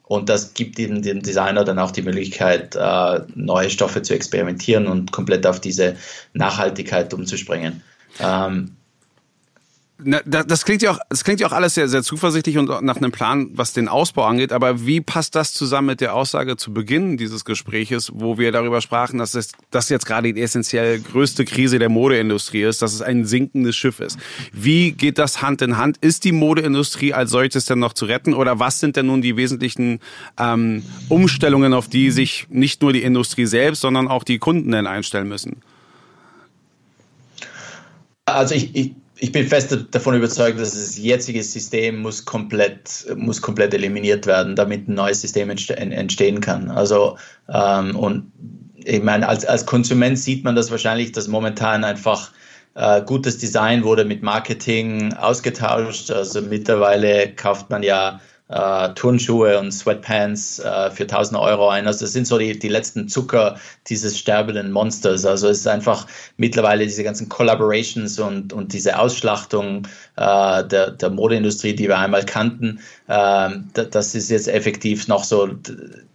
[0.02, 4.88] Und das gibt eben dem Designer dann auch die Möglichkeit, äh, neue Stoffe zu experimentieren
[4.88, 5.96] und komplett auf diese
[6.34, 7.82] Nachhaltigkeit umzuspringen.
[8.20, 8.76] Ähm,
[10.04, 13.12] das klingt ja auch, das klingt ja auch alles sehr, sehr zuversichtlich und nach einem
[13.12, 14.52] Plan, was den Ausbau angeht.
[14.52, 18.80] Aber wie passt das zusammen mit der Aussage zu Beginn dieses Gespräches, wo wir darüber
[18.80, 23.02] sprachen, dass es, das jetzt gerade die essentiell größte Krise der Modeindustrie ist, dass es
[23.02, 24.18] ein sinkendes Schiff ist?
[24.52, 25.98] Wie geht das Hand in Hand?
[25.98, 28.34] Ist die Modeindustrie als solches denn noch zu retten?
[28.34, 30.00] Oder was sind denn nun die wesentlichen
[30.38, 34.86] ähm, Umstellungen, auf die sich nicht nur die Industrie selbst, sondern auch die Kunden denn
[34.86, 35.62] einstellen müssen?
[38.24, 43.40] Also ich, ich ich bin fest davon überzeugt, dass das jetzige System muss komplett, muss
[43.40, 46.68] komplett eliminiert werden, damit ein neues System entstehen kann.
[46.68, 47.16] Also,
[47.48, 48.32] ähm, und
[48.84, 52.32] ich meine, als, als Konsument sieht man das wahrscheinlich, dass momentan einfach
[52.74, 56.10] äh, gutes Design wurde mit Marketing ausgetauscht.
[56.10, 58.20] Also mittlerweile kauft man ja
[58.52, 61.86] äh, Turnschuhe und Sweatpants äh, für 1000 Euro ein.
[61.86, 63.56] Also das sind so die, die letzten Zucker
[63.88, 65.24] dieses sterbenden Monsters.
[65.24, 71.10] Also es ist einfach mittlerweile diese ganzen Collaborations und, und diese Ausschlachtung äh, der, der
[71.10, 75.48] Modeindustrie, die wir einmal kannten, äh, das ist jetzt effektiv noch so,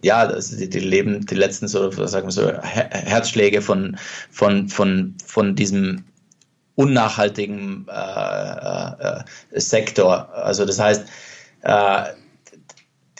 [0.02, 3.96] ja, also die, die leben die letzten so, sagen wir so, Herzschläge von,
[4.30, 6.04] von, von, von diesem
[6.76, 9.24] unnachhaltigen äh, äh,
[9.58, 10.32] Sektor.
[10.32, 11.08] Also das heißt,
[11.62, 12.04] äh,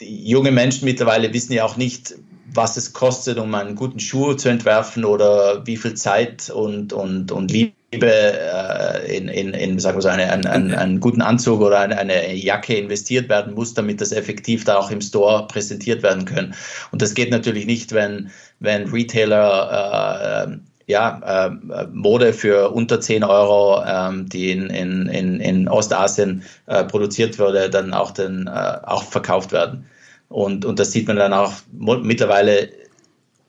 [0.01, 2.15] junge Menschen mittlerweile wissen ja auch nicht,
[2.53, 7.31] was es kostet, um einen guten Schuh zu entwerfen oder wie viel Zeit und, und,
[7.31, 11.61] und Liebe äh, in, in, in sagen wir so, eine, einen, einen, einen guten Anzug
[11.61, 16.03] oder eine, eine Jacke investiert werden muss, damit das effektiv da auch im Store präsentiert
[16.03, 16.53] werden können.
[16.91, 18.29] Und das geht natürlich nicht, wenn,
[18.59, 20.57] wenn Retailer äh,
[20.89, 26.83] ja, äh, Mode für unter 10 Euro, ähm, die in, in, in, in Ostasien äh,
[26.83, 29.85] produziert wurde, dann auch, den, äh, auch verkauft werden.
[30.29, 32.69] Und, und das sieht man dann auch mittlerweile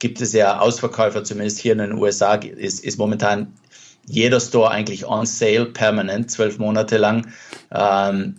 [0.01, 3.55] gibt es ja Ausverkäufer, zumindest hier in den USA ist, ist momentan
[4.07, 7.27] jeder Store eigentlich on sale permanent, zwölf Monate lang.
[7.71, 8.37] Ähm,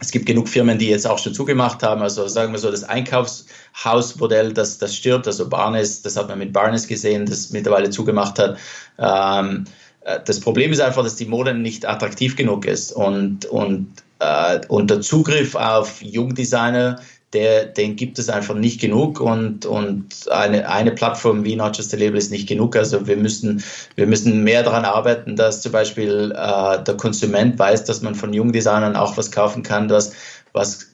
[0.00, 2.02] es gibt genug Firmen, die jetzt auch schon zugemacht haben.
[2.02, 5.26] Also sagen wir so, das Einkaufshausmodell, das, das stirbt.
[5.26, 8.58] Also Barnes, das hat man mit Barnes gesehen, das mittlerweile zugemacht hat.
[8.98, 9.64] Ähm,
[10.02, 13.88] äh, das Problem ist einfach, dass die Mode nicht attraktiv genug ist und, und,
[14.20, 17.00] äh, und der Zugriff auf Jungdesigner
[17.32, 21.92] der, den gibt es einfach nicht genug und, und eine, eine Plattform wie Not Just
[21.92, 22.74] a Label ist nicht genug.
[22.74, 23.62] Also wir müssen,
[23.96, 28.32] wir müssen mehr daran arbeiten, dass zum Beispiel äh, der Konsument weiß, dass man von
[28.32, 30.12] jungen Designern auch was kaufen kann, das,
[30.52, 30.86] was,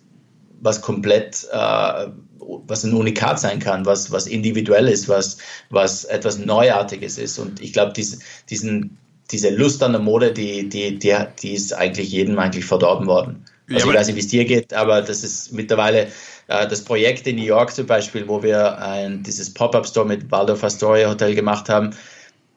[0.60, 2.06] was komplett, äh,
[2.66, 5.38] was ein Unikat sein kann, was, was individuell ist, was,
[5.70, 7.38] was etwas Neuartiges ist.
[7.38, 8.18] Und ich glaube, dies,
[8.50, 8.98] diesen,
[9.30, 13.44] diese Lust an der Mode, die, die, die, die ist eigentlich jedem eigentlich verdorben worden.
[13.70, 16.08] Also ich weiß nicht, wie es dir geht, aber das ist mittlerweile
[16.48, 20.62] äh, das Projekt in New York zum Beispiel, wo wir ein, dieses Pop-Up-Store mit Waldorf
[20.62, 21.90] Astoria Hotel gemacht haben.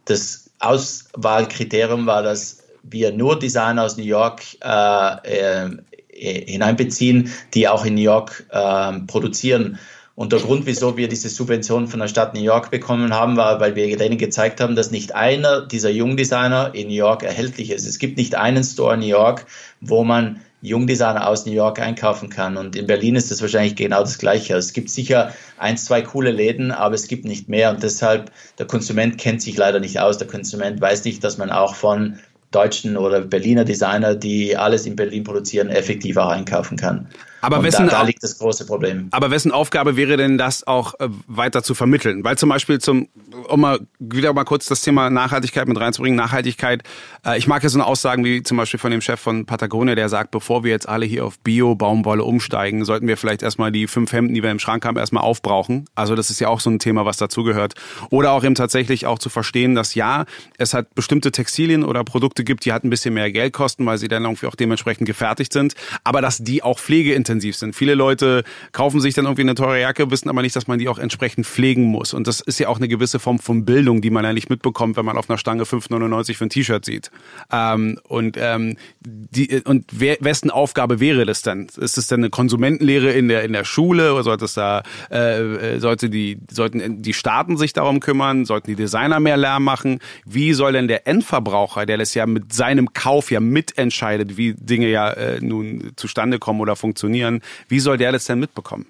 [0.05, 5.69] Das Auswahlkriterium war, dass wir nur Designer aus New York äh, äh,
[6.11, 9.77] hineinbeziehen, die auch in New York äh, produzieren.
[10.15, 13.59] Und der Grund, wieso wir diese Subvention von der Stadt New York bekommen haben, war,
[13.59, 17.85] weil wir denen gezeigt haben, dass nicht einer dieser Jungdesigner in New York erhältlich ist.
[17.85, 19.45] Es gibt nicht einen Store in New York,
[19.79, 22.57] wo man Jungdesigner aus New York einkaufen kann.
[22.57, 24.55] Und in Berlin ist das wahrscheinlich genau das Gleiche.
[24.55, 27.69] Es gibt sicher ein, zwei coole Läden, aber es gibt nicht mehr.
[27.69, 30.17] Und deshalb, der Konsument kennt sich leider nicht aus.
[30.17, 32.19] Der Konsument weiß nicht, dass man auch von
[32.51, 37.07] deutschen oder Berliner Designer, die alles in Berlin produzieren, effektiv auch einkaufen kann.
[37.47, 39.07] Aber wessen, da, da, liegt das große Problem.
[39.11, 42.23] Aber wessen Aufgabe wäre denn das auch äh, weiter zu vermitteln?
[42.23, 43.07] Weil zum Beispiel zum,
[43.47, 46.83] um mal wieder mal kurz das Thema Nachhaltigkeit mit reinzubringen, Nachhaltigkeit.
[47.25, 49.95] Äh, ich mag ja so eine Aussagen wie zum Beispiel von dem Chef von Patagonia,
[49.95, 53.87] der sagt, bevor wir jetzt alle hier auf Bio-Baumwolle umsteigen, sollten wir vielleicht erstmal die
[53.87, 55.85] fünf Hemden, die wir im Schrank haben, erstmal aufbrauchen.
[55.95, 57.73] Also das ist ja auch so ein Thema, was dazugehört.
[58.09, 60.25] Oder auch eben tatsächlich auch zu verstehen, dass ja,
[60.57, 63.97] es hat bestimmte Textilien oder Produkte gibt, die halt ein bisschen mehr Geld kosten, weil
[63.97, 67.75] sie dann irgendwie auch dementsprechend gefertigt sind, aber dass die auch pflegeintensiv intensiv sind.
[67.75, 70.89] Viele Leute kaufen sich dann irgendwie eine teure Jacke, wissen aber nicht, dass man die
[70.89, 72.13] auch entsprechend pflegen muss.
[72.13, 75.05] Und das ist ja auch eine gewisse Form von Bildung, die man nicht mitbekommt, wenn
[75.05, 77.11] man auf einer Stange 5,99 für ein T-Shirt sieht.
[77.51, 81.67] Ähm, und ähm, die, und wer, wessen Aufgabe wäre das denn?
[81.77, 85.79] Ist es denn eine Konsumentenlehre in der in der Schule oder sollte es da äh
[85.79, 88.45] sollte die sollten die Staaten sich darum kümmern?
[88.45, 89.99] Sollten die Designer mehr Lärm machen?
[90.25, 94.89] Wie soll denn der Endverbraucher, der das ja mit seinem Kauf ja mitentscheidet, wie Dinge
[94.89, 97.16] ja äh, nun zustande kommen oder funktionieren?
[97.17, 97.41] Funktionieren.
[97.67, 98.85] Wie soll der das denn mitbekommen?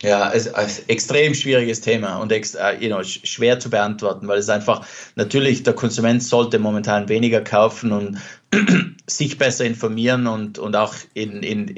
[0.00, 2.36] Ja, es ist ein extrem schwieriges Thema und uh,
[2.80, 4.84] you know, schwer zu beantworten, weil es einfach
[5.14, 8.18] natürlich der Konsument sollte momentan weniger kaufen und
[9.06, 11.76] sich besser informieren und, und auch in, in,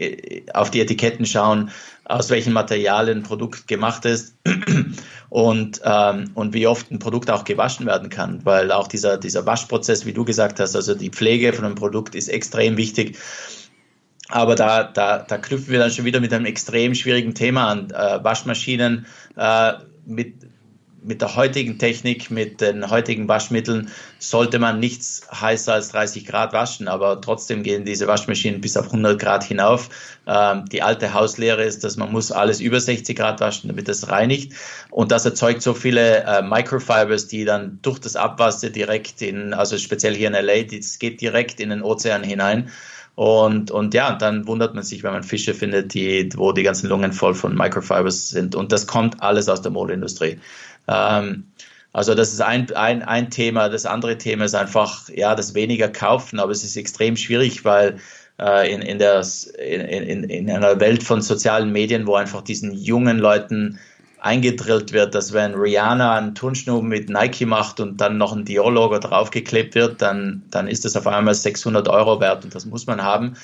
[0.55, 1.71] auf die Etiketten schauen,
[2.07, 4.39] aus welchen Materialien ein Produkt gemacht ist
[5.29, 9.45] und, ähm, und wie oft ein Produkt auch gewaschen werden kann, weil auch dieser, dieser
[9.45, 13.19] Waschprozess, wie du gesagt hast, also die Pflege von einem Produkt ist extrem wichtig.
[14.29, 17.91] Aber da, da, da knüpfen wir dann schon wieder mit einem extrem schwierigen Thema an.
[17.91, 19.07] Äh, Waschmaschinen
[19.37, 19.73] äh,
[20.07, 20.35] mit,
[21.03, 26.55] mit der heutigen Technik, mit den heutigen Waschmitteln sollte man nichts heißer als 30 Grad
[26.55, 29.91] waschen, aber trotzdem gehen diese Waschmaschinen bis auf 100 Grad hinauf.
[30.27, 34.09] Ähm, die alte Hauslehre ist, dass man muss alles über 60 Grad waschen, damit es
[34.09, 34.55] reinigt.
[34.91, 39.77] Und das erzeugt so viele äh, Microfibers, die dann durch das Abwasser direkt in, also
[39.77, 42.71] speziell hier in LA, das geht direkt in den Ozean hinein.
[43.15, 46.89] Und, und ja, dann wundert man sich, wenn man Fische findet, die, wo die ganzen
[46.89, 48.55] Lungen voll von Microfibers sind.
[48.55, 50.39] Und das kommt alles aus der Modeindustrie.
[50.89, 51.45] Ähm,
[51.93, 53.69] also das ist ein, ein, ein Thema.
[53.69, 58.01] Das andere Thema ist einfach, ja, das weniger kaufen, aber es ist extrem schwierig, weil
[58.41, 59.25] äh, in, in, der,
[59.65, 63.79] in, in, in einer Welt von sozialen Medien, wo einfach diesen jungen Leuten
[64.25, 68.99] eingedrillt wird, dass wenn Rihanna einen Turnschuh mit Nike macht und dann noch ein Dior-Logo
[68.99, 73.03] draufgeklebt wird, dann, dann ist das auf einmal 600 Euro wert und das muss man
[73.03, 73.35] haben.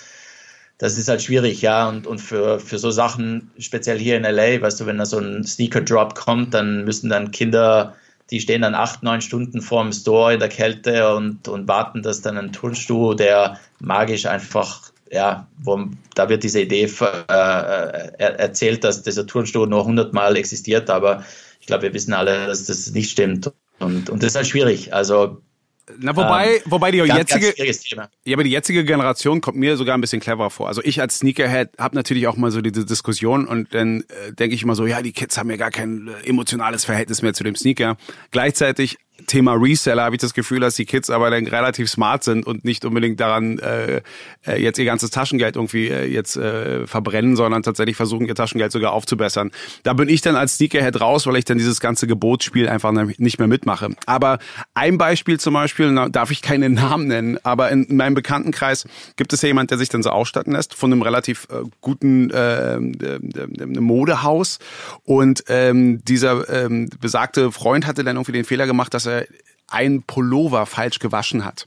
[0.78, 4.62] Das ist halt schwierig, ja, und, und für, für so Sachen, speziell hier in LA,
[4.62, 7.94] weißt du, wenn da so ein Sneaker-Drop kommt, dann müssen dann Kinder,
[8.30, 12.02] die stehen dann acht, neun Stunden vor dem Store in der Kälte und, und warten,
[12.02, 18.84] dass dann ein Turnschuh, der magisch einfach ja, wo, da wird diese Idee äh, erzählt,
[18.84, 21.24] dass dieser Turnstuhl nur 100 Mal existiert, aber
[21.60, 23.52] ich glaube, wir wissen alle, dass das nicht stimmt.
[23.78, 24.94] Und, und das ist halt schwierig.
[24.94, 25.42] Also
[25.98, 27.90] na, wobei, ähm, wobei die ganz, jetzige, ganz
[28.24, 30.68] ja, aber die jetzige Generation kommt mir sogar ein bisschen cleverer vor.
[30.68, 34.54] Also ich als Sneakerhead habe natürlich auch mal so diese Diskussion und dann äh, denke
[34.54, 37.44] ich immer so, ja, die Kids haben ja gar kein äh, emotionales Verhältnis mehr zu
[37.44, 37.96] dem Sneaker.
[38.30, 42.46] Gleichzeitig Thema Reseller habe ich das Gefühl, dass die Kids aber dann relativ smart sind
[42.46, 44.02] und nicht unbedingt daran äh,
[44.46, 48.72] äh, jetzt ihr ganzes Taschengeld irgendwie äh, jetzt äh, verbrennen, sondern tatsächlich versuchen, ihr Taschengeld
[48.72, 49.50] sogar aufzubessern.
[49.82, 53.38] Da bin ich dann als Sneakerhead raus, weil ich dann dieses ganze Gebotsspiel einfach nicht
[53.38, 53.90] mehr mitmache.
[54.06, 54.38] Aber
[54.74, 59.32] ein Beispiel zum Beispiel, na, darf ich keine Namen nennen, aber in, meinem Bekanntenkreis gibt
[59.32, 62.78] es ja jemand, der sich dann so ausstatten lässt von einem relativ äh, guten äh,
[63.66, 64.58] Modehaus
[65.04, 69.26] und ähm, dieser ähm, besagte Freund hatte dann irgendwie den Fehler gemacht, dass er äh,
[69.70, 71.66] ein Pullover falsch gewaschen hat.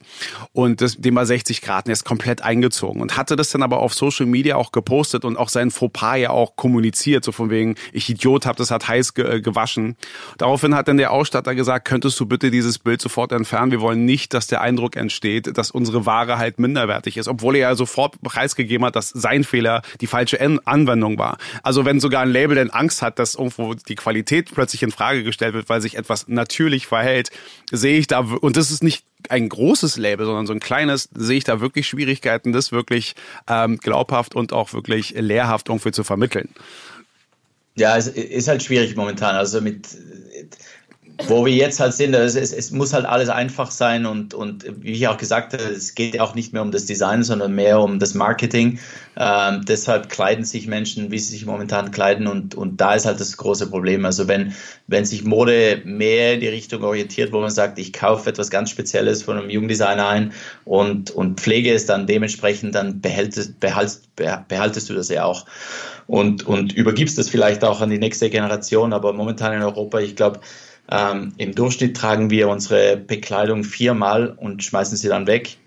[0.51, 3.64] Und das, dem war 60 Grad und er ist komplett eingezogen und hatte das dann
[3.64, 7.49] aber auf Social Media auch gepostet und auch sein Fauxpas ja auch kommuniziert, so von
[7.49, 9.95] wegen, ich Idiot hab das hat heiß ge äh, gewaschen.
[10.38, 13.72] Daraufhin hat dann der Ausstatter gesagt, könntest du bitte dieses Bild sofort entfernen?
[13.72, 17.70] Wir wollen nicht, dass der Eindruck entsteht, dass unsere Ware halt minderwertig ist, obwohl er
[17.70, 21.38] ja sofort preisgegeben hat, dass sein Fehler die falsche Anwendung war.
[21.64, 25.24] Also wenn sogar ein Label denn Angst hat, dass irgendwo die Qualität plötzlich in Frage
[25.24, 27.30] gestellt wird, weil sich etwas natürlich verhält,
[27.72, 31.10] sehe sehe ich da, und das ist nicht ein großes Label, sondern so ein kleines,
[31.14, 33.14] sehe ich da wirklich Schwierigkeiten, das wirklich
[33.48, 36.50] ähm, glaubhaft und auch wirklich lehrhaft irgendwie zu vermitteln.
[37.76, 39.36] Ja, es ist halt schwierig momentan.
[39.36, 39.89] Also mit
[41.28, 44.93] wo wir jetzt halt sind, es, es, muss halt alles einfach sein und, und wie
[44.93, 47.99] ich auch gesagt habe, es geht auch nicht mehr um das Design, sondern mehr um
[47.99, 48.80] das Marketing.
[49.16, 53.20] Ähm, deshalb kleiden sich Menschen, wie sie sich momentan kleiden und, und da ist halt
[53.20, 54.05] das große Problem.
[54.05, 54.55] Also wenn,
[54.88, 58.72] wenn sich Mode mehr in die Richtung orientiert, wo man sagt, ich kaufe etwas ganz
[58.72, 60.34] Spezielles von einem Jugenddesigner ein
[60.66, 64.09] und, und pflege es dann dementsprechend, dann behältest, behaltest,
[64.47, 65.45] behaltest du das ja auch
[66.07, 68.93] und, und übergibst es vielleicht auch an die nächste Generation.
[68.93, 70.39] Aber momentan in Europa, ich glaube,
[70.91, 75.57] ähm, Im Durchschnitt tragen wir unsere Bekleidung viermal und schmeißen sie dann weg.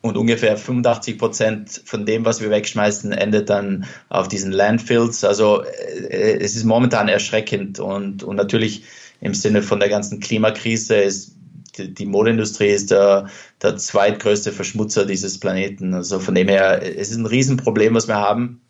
[0.00, 5.24] Und ungefähr 85 Prozent von dem, was wir wegschmeißen, endet dann auf diesen Landfills.
[5.24, 8.84] Also äh, es ist momentan erschreckend und, und natürlich
[9.20, 11.34] im Sinne von der ganzen Klimakrise ist
[11.78, 13.28] die, die Modeindustrie ist der,
[13.62, 15.94] der zweitgrößte Verschmutzer dieses Planeten.
[15.94, 18.60] Also von dem her, es ist ein Riesenproblem, was wir haben.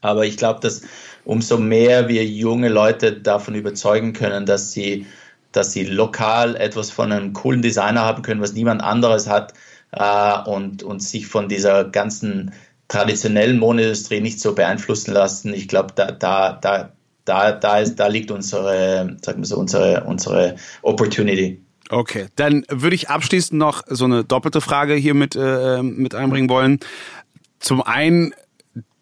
[0.00, 0.82] Aber ich glaube, dass
[1.24, 5.06] umso mehr wir junge Leute davon überzeugen können, dass sie,
[5.52, 9.54] dass sie lokal etwas von einem coolen Designer haben können, was niemand anderes hat
[9.92, 12.52] äh, und, und sich von dieser ganzen
[12.88, 15.54] traditionellen Modeindustrie nicht so beeinflussen lassen.
[15.54, 16.92] Ich glaube, da, da, da,
[17.24, 21.62] da, da, ist, da liegt unsere, sagen wir so, unsere, unsere Opportunity.
[21.88, 26.48] Okay, dann würde ich abschließend noch so eine doppelte Frage hier mit, äh, mit einbringen
[26.48, 26.80] wollen.
[27.60, 28.34] Zum einen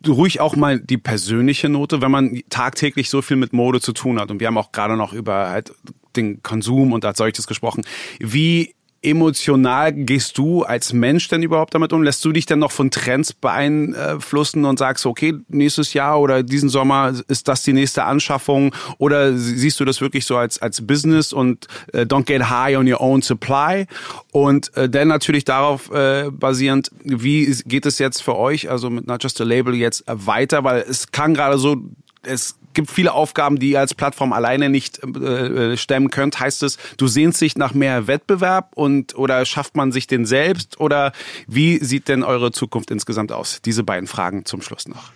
[0.07, 4.21] ruhig auch mal die persönliche Note, wenn man tagtäglich so viel mit Mode zu tun
[4.21, 4.31] hat.
[4.31, 5.73] Und wir haben auch gerade noch über halt
[6.17, 7.83] den Konsum und als solches gesprochen.
[8.19, 12.03] Wie emotional gehst du als Mensch denn überhaupt damit um?
[12.03, 16.69] Lässt du dich denn noch von Trends beeinflussen und sagst, okay, nächstes Jahr oder diesen
[16.69, 18.75] Sommer ist das die nächste Anschaffung?
[18.99, 22.91] Oder siehst du das wirklich so als, als Business und äh, don't get high on
[22.91, 23.87] your own supply?
[24.33, 29.07] Und äh, dann natürlich darauf äh, basierend, wie geht es jetzt für euch, also mit
[29.07, 30.63] Not Just a Label jetzt weiter?
[30.63, 31.77] Weil es kann gerade so,
[32.23, 36.41] es gibt viele Aufgaben, die ihr als Plattform alleine nicht äh, äh, stemmen könnt.
[36.41, 40.81] Heißt es, du sehnst dich nach mehr Wettbewerb und oder schafft man sich den selbst
[40.81, 41.13] oder
[41.47, 43.61] wie sieht denn eure Zukunft insgesamt aus?
[43.65, 45.13] Diese beiden Fragen zum Schluss noch.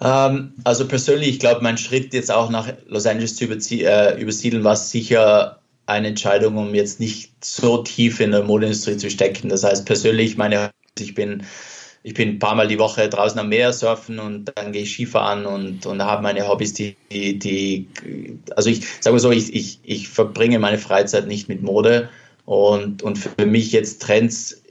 [0.00, 4.64] Ähm, also persönlich, ich glaube, mein Schritt jetzt auch nach Los Angeles zu äh, übersiedeln
[4.64, 9.48] war sicher eine Entscheidung, um jetzt nicht so tief in der Modeindustrie zu stecken.
[9.48, 11.44] Das heißt persönlich, meine, ich bin
[12.06, 14.92] ich bin ein paar Mal die Woche draußen am Meer surfen und dann gehe ich
[14.92, 17.88] Skifahren und, und habe meine Hobbys, die, die, die
[18.54, 22.10] also ich sage mal so, ich, ich, ich verbringe meine Freizeit nicht mit Mode
[22.44, 24.62] und, und für mich jetzt Trends,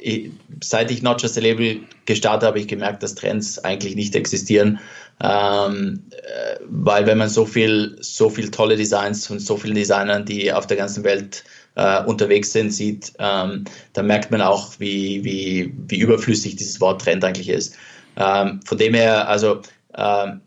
[0.62, 4.80] seit ich Not Just a Label gestartet habe, ich gemerkt, dass Trends eigentlich nicht existieren,
[5.20, 10.26] ähm, äh, weil wenn man so viel, so viel tolle Designs von so vielen Designern,
[10.26, 15.24] die auf der ganzen Welt äh, unterwegs sind, sieht, ähm, dann merkt man auch, wie,
[15.24, 17.76] wie, wie überflüssig dieses Wort Trend eigentlich ist.
[18.16, 19.62] Ähm, von dem her, also
[19.96, 20.42] ähm,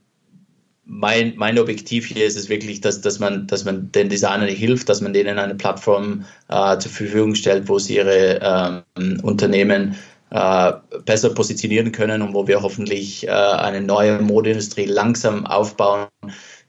[0.85, 4.89] mein, mein Objektiv hier ist es wirklich, dass, dass, man, dass man den Designern hilft,
[4.89, 9.97] dass man denen eine Plattform äh, zur Verfügung stellt, wo sie ihre ähm, Unternehmen
[10.31, 10.73] äh,
[11.05, 16.07] besser positionieren können und wo wir hoffentlich äh, eine neue Modeindustrie langsam aufbauen,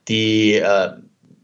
[0.07, 0.91] die äh,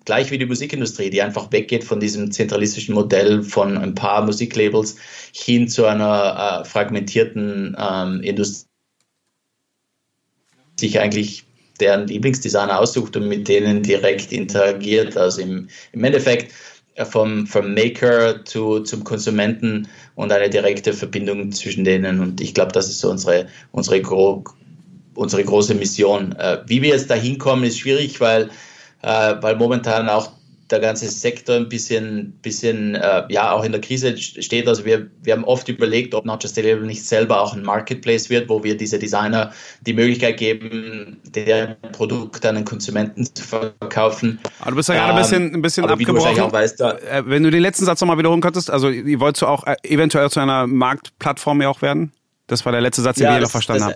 [0.06, 4.98] gleich wie die Musikindustrie, die einfach weggeht von diesem zentralistischen Modell von ein paar Musiklabels
[5.34, 8.68] hin zu einer äh, fragmentierten ähm, Industrie,
[10.80, 11.46] sich eigentlich
[11.80, 15.18] deren Lieblingsdesigner aussucht und mit denen direkt interagiert.
[15.18, 16.54] Also im, im Endeffekt
[16.96, 22.20] äh, vom, vom Maker zu, zum Konsumenten und eine direkte Verbindung zwischen denen.
[22.20, 24.44] Und ich glaube, das ist so unsere, unsere, gro
[25.16, 26.34] unsere große Mission.
[26.34, 28.50] Äh, wie wir jetzt da hinkommen, ist schwierig, weil
[29.04, 30.32] äh, weil momentan auch
[30.72, 34.68] der ganze Sektor ein bisschen, bisschen äh, ja, auch in der Krise steht.
[34.68, 38.30] Also wir, wir haben oft überlegt, ob Not Just Delivery nicht selber auch ein Marketplace
[38.30, 39.52] wird, wo wir diese Designer
[39.82, 44.40] die Möglichkeit geben, der Produkt an den Konsumenten zu verkaufen.
[44.62, 46.52] Aber du bist ja gerade ein bisschen, ein bisschen abgebrochen.
[46.52, 49.68] Weißt, äh, Wenn du den letzten Satz nochmal wiederholen könntest, also ihr wollt du auch
[49.68, 52.14] äh, eventuell zu einer Marktplattform ja auch werden?
[52.48, 53.96] Das war der letzte Satz, den ja, wir noch verstanden haben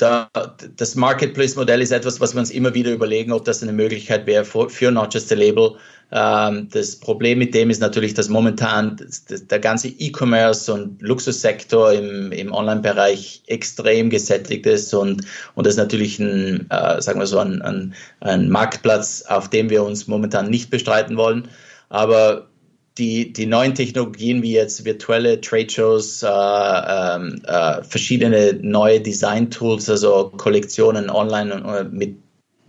[0.00, 0.30] da,
[0.76, 4.44] das Marketplace-Modell ist etwas, was wir uns immer wieder überlegen, ob das eine Möglichkeit wäre
[4.44, 5.76] für, für Not Just a Label.
[6.12, 11.00] Ähm, das Problem mit dem ist natürlich, dass momentan das, das, der ganze E-Commerce und
[11.02, 15.24] Luxussektor im, im Online-Bereich extrem gesättigt ist und,
[15.54, 19.84] und das natürlich ein, äh, sagen wir so, ein, ein, ein Marktplatz, auf dem wir
[19.84, 21.48] uns momentan nicht bestreiten wollen.
[21.88, 22.49] Aber
[22.98, 30.32] die, die neuen Technologien wie jetzt virtuelle Trade-Shows, äh, ähm, äh, verschiedene neue Design-Tools, also
[30.36, 32.16] Kollektionen online und, mit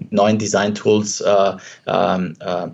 [0.09, 1.53] neuen Design-Tools äh,
[1.88, 2.67] ähm, äh,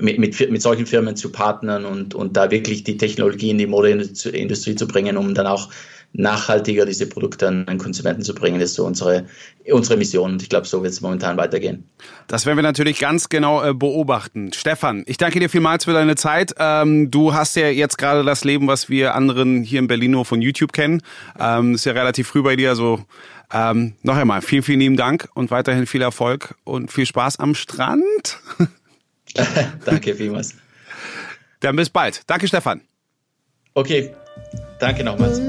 [0.00, 3.66] mit, mit, mit solchen Firmen zu partnern und, und da wirklich die Technologie in die
[3.66, 5.68] Modeindustrie zu bringen, um dann auch
[6.14, 8.60] nachhaltiger diese Produkte an den Konsumenten zu bringen.
[8.60, 9.24] Das ist so unsere,
[9.70, 11.84] unsere Mission und ich glaube, so wird es momentan weitergehen.
[12.28, 14.52] Das werden wir natürlich ganz genau äh, beobachten.
[14.52, 16.54] Stefan, ich danke dir vielmals für deine Zeit.
[16.58, 20.24] Ähm, du hast ja jetzt gerade das Leben, was wir anderen hier in Berlin nur
[20.24, 21.02] von YouTube kennen.
[21.38, 23.04] Ähm, ist ja relativ früh bei dir, also
[23.52, 27.54] ähm, noch einmal vielen, vielen lieben Dank und weiterhin viel Erfolg und viel Spaß am
[27.54, 28.38] Strand.
[29.84, 30.54] danke vielmals.
[31.60, 32.22] Dann bis bald.
[32.26, 32.82] Danke, Stefan.
[33.74, 34.10] Okay,
[34.78, 35.40] danke nochmals.